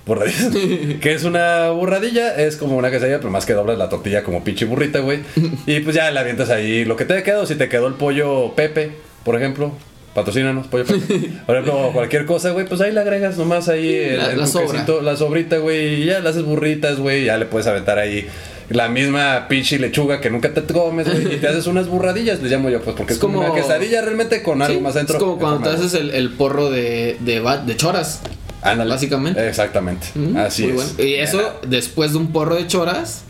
[0.06, 0.48] Burradillas.
[1.00, 4.42] que es una burradilla, es como una quesadilla, pero más que doblas la tortilla como
[4.44, 5.20] pinche burrita, güey.
[5.66, 7.46] y pues ya la avientas ahí lo que te quedó.
[7.46, 8.92] Si te quedó el pollo Pepe,
[9.24, 9.72] por ejemplo.
[10.14, 11.30] Patrocínanos, pollo Pepe.
[11.46, 14.46] Por ejemplo, cualquier cosa, güey, pues ahí le agregas nomás ahí el, La- el la
[14.48, 14.66] sobra.
[14.72, 18.26] quesito, la sobrita, güey, y ya le haces burritas, güey, ya le puedes aventar ahí
[18.70, 22.50] la misma pinche lechuga que nunca te comes, güey, y te haces unas burradillas, les
[22.50, 25.16] llamo yo, pues porque es, Es como, una quesadilla realmente con algo Sí, más dentro.
[25.16, 28.20] Es como cuando te haces el, el porro de, de, de choras.
[28.62, 28.90] Ándale.
[28.90, 29.48] Básicamente.
[29.48, 30.06] Exactamente.
[30.14, 30.76] Mm, Así muy es.
[30.96, 31.10] bueno.
[31.10, 33.24] Y eso, después de un porro de choras,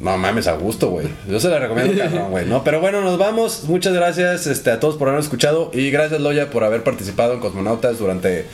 [0.00, 1.06] No mames, a gusto, güey.
[1.28, 2.46] Yo se la recomiendo, cabrón, güey.
[2.46, 3.64] No, pero bueno, nos vamos.
[3.64, 5.70] Muchas gracias este, a todos por habernos escuchado.
[5.74, 8.46] Y gracias, Loya, por haber participado en Cosmonautas durante,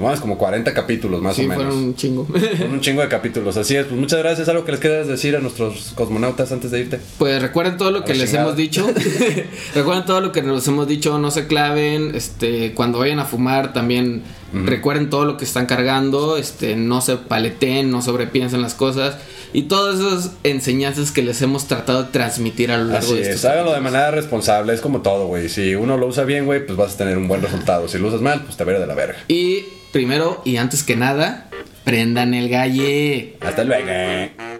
[0.00, 1.64] mames, como 40 capítulos, más sí, o menos.
[1.64, 2.24] fueron un chingo.
[2.26, 3.56] Fueron un chingo de capítulos.
[3.56, 4.48] Así es, pues muchas gracias.
[4.48, 7.00] ¿Algo que les quieras decir a nuestros cosmonautas antes de irte?
[7.18, 8.46] Pues recuerden todo lo que A les chingada.
[8.48, 8.86] hemos dicho.
[9.74, 13.72] recuerden todo lo que les hemos dicho, no se claven, este, cuando vayan a fumar
[13.72, 14.22] también
[14.52, 19.16] recuerden todo lo que están cargando, este, no se paleten, no sobrepiensen las cosas
[19.52, 23.22] y todas esas enseñanzas que les hemos tratado de transmitir a lo largo Así de
[23.22, 24.72] es, estos háganlo de manera responsable.
[24.72, 25.48] Es como todo, güey.
[25.48, 27.88] Si uno lo usa bien, güey, pues vas a tener un buen resultado.
[27.88, 29.18] Si lo usas mal, pues te veré de la verga.
[29.26, 31.48] Y primero y antes que nada,
[31.84, 33.36] prendan el galle.
[33.40, 34.59] Hasta luego.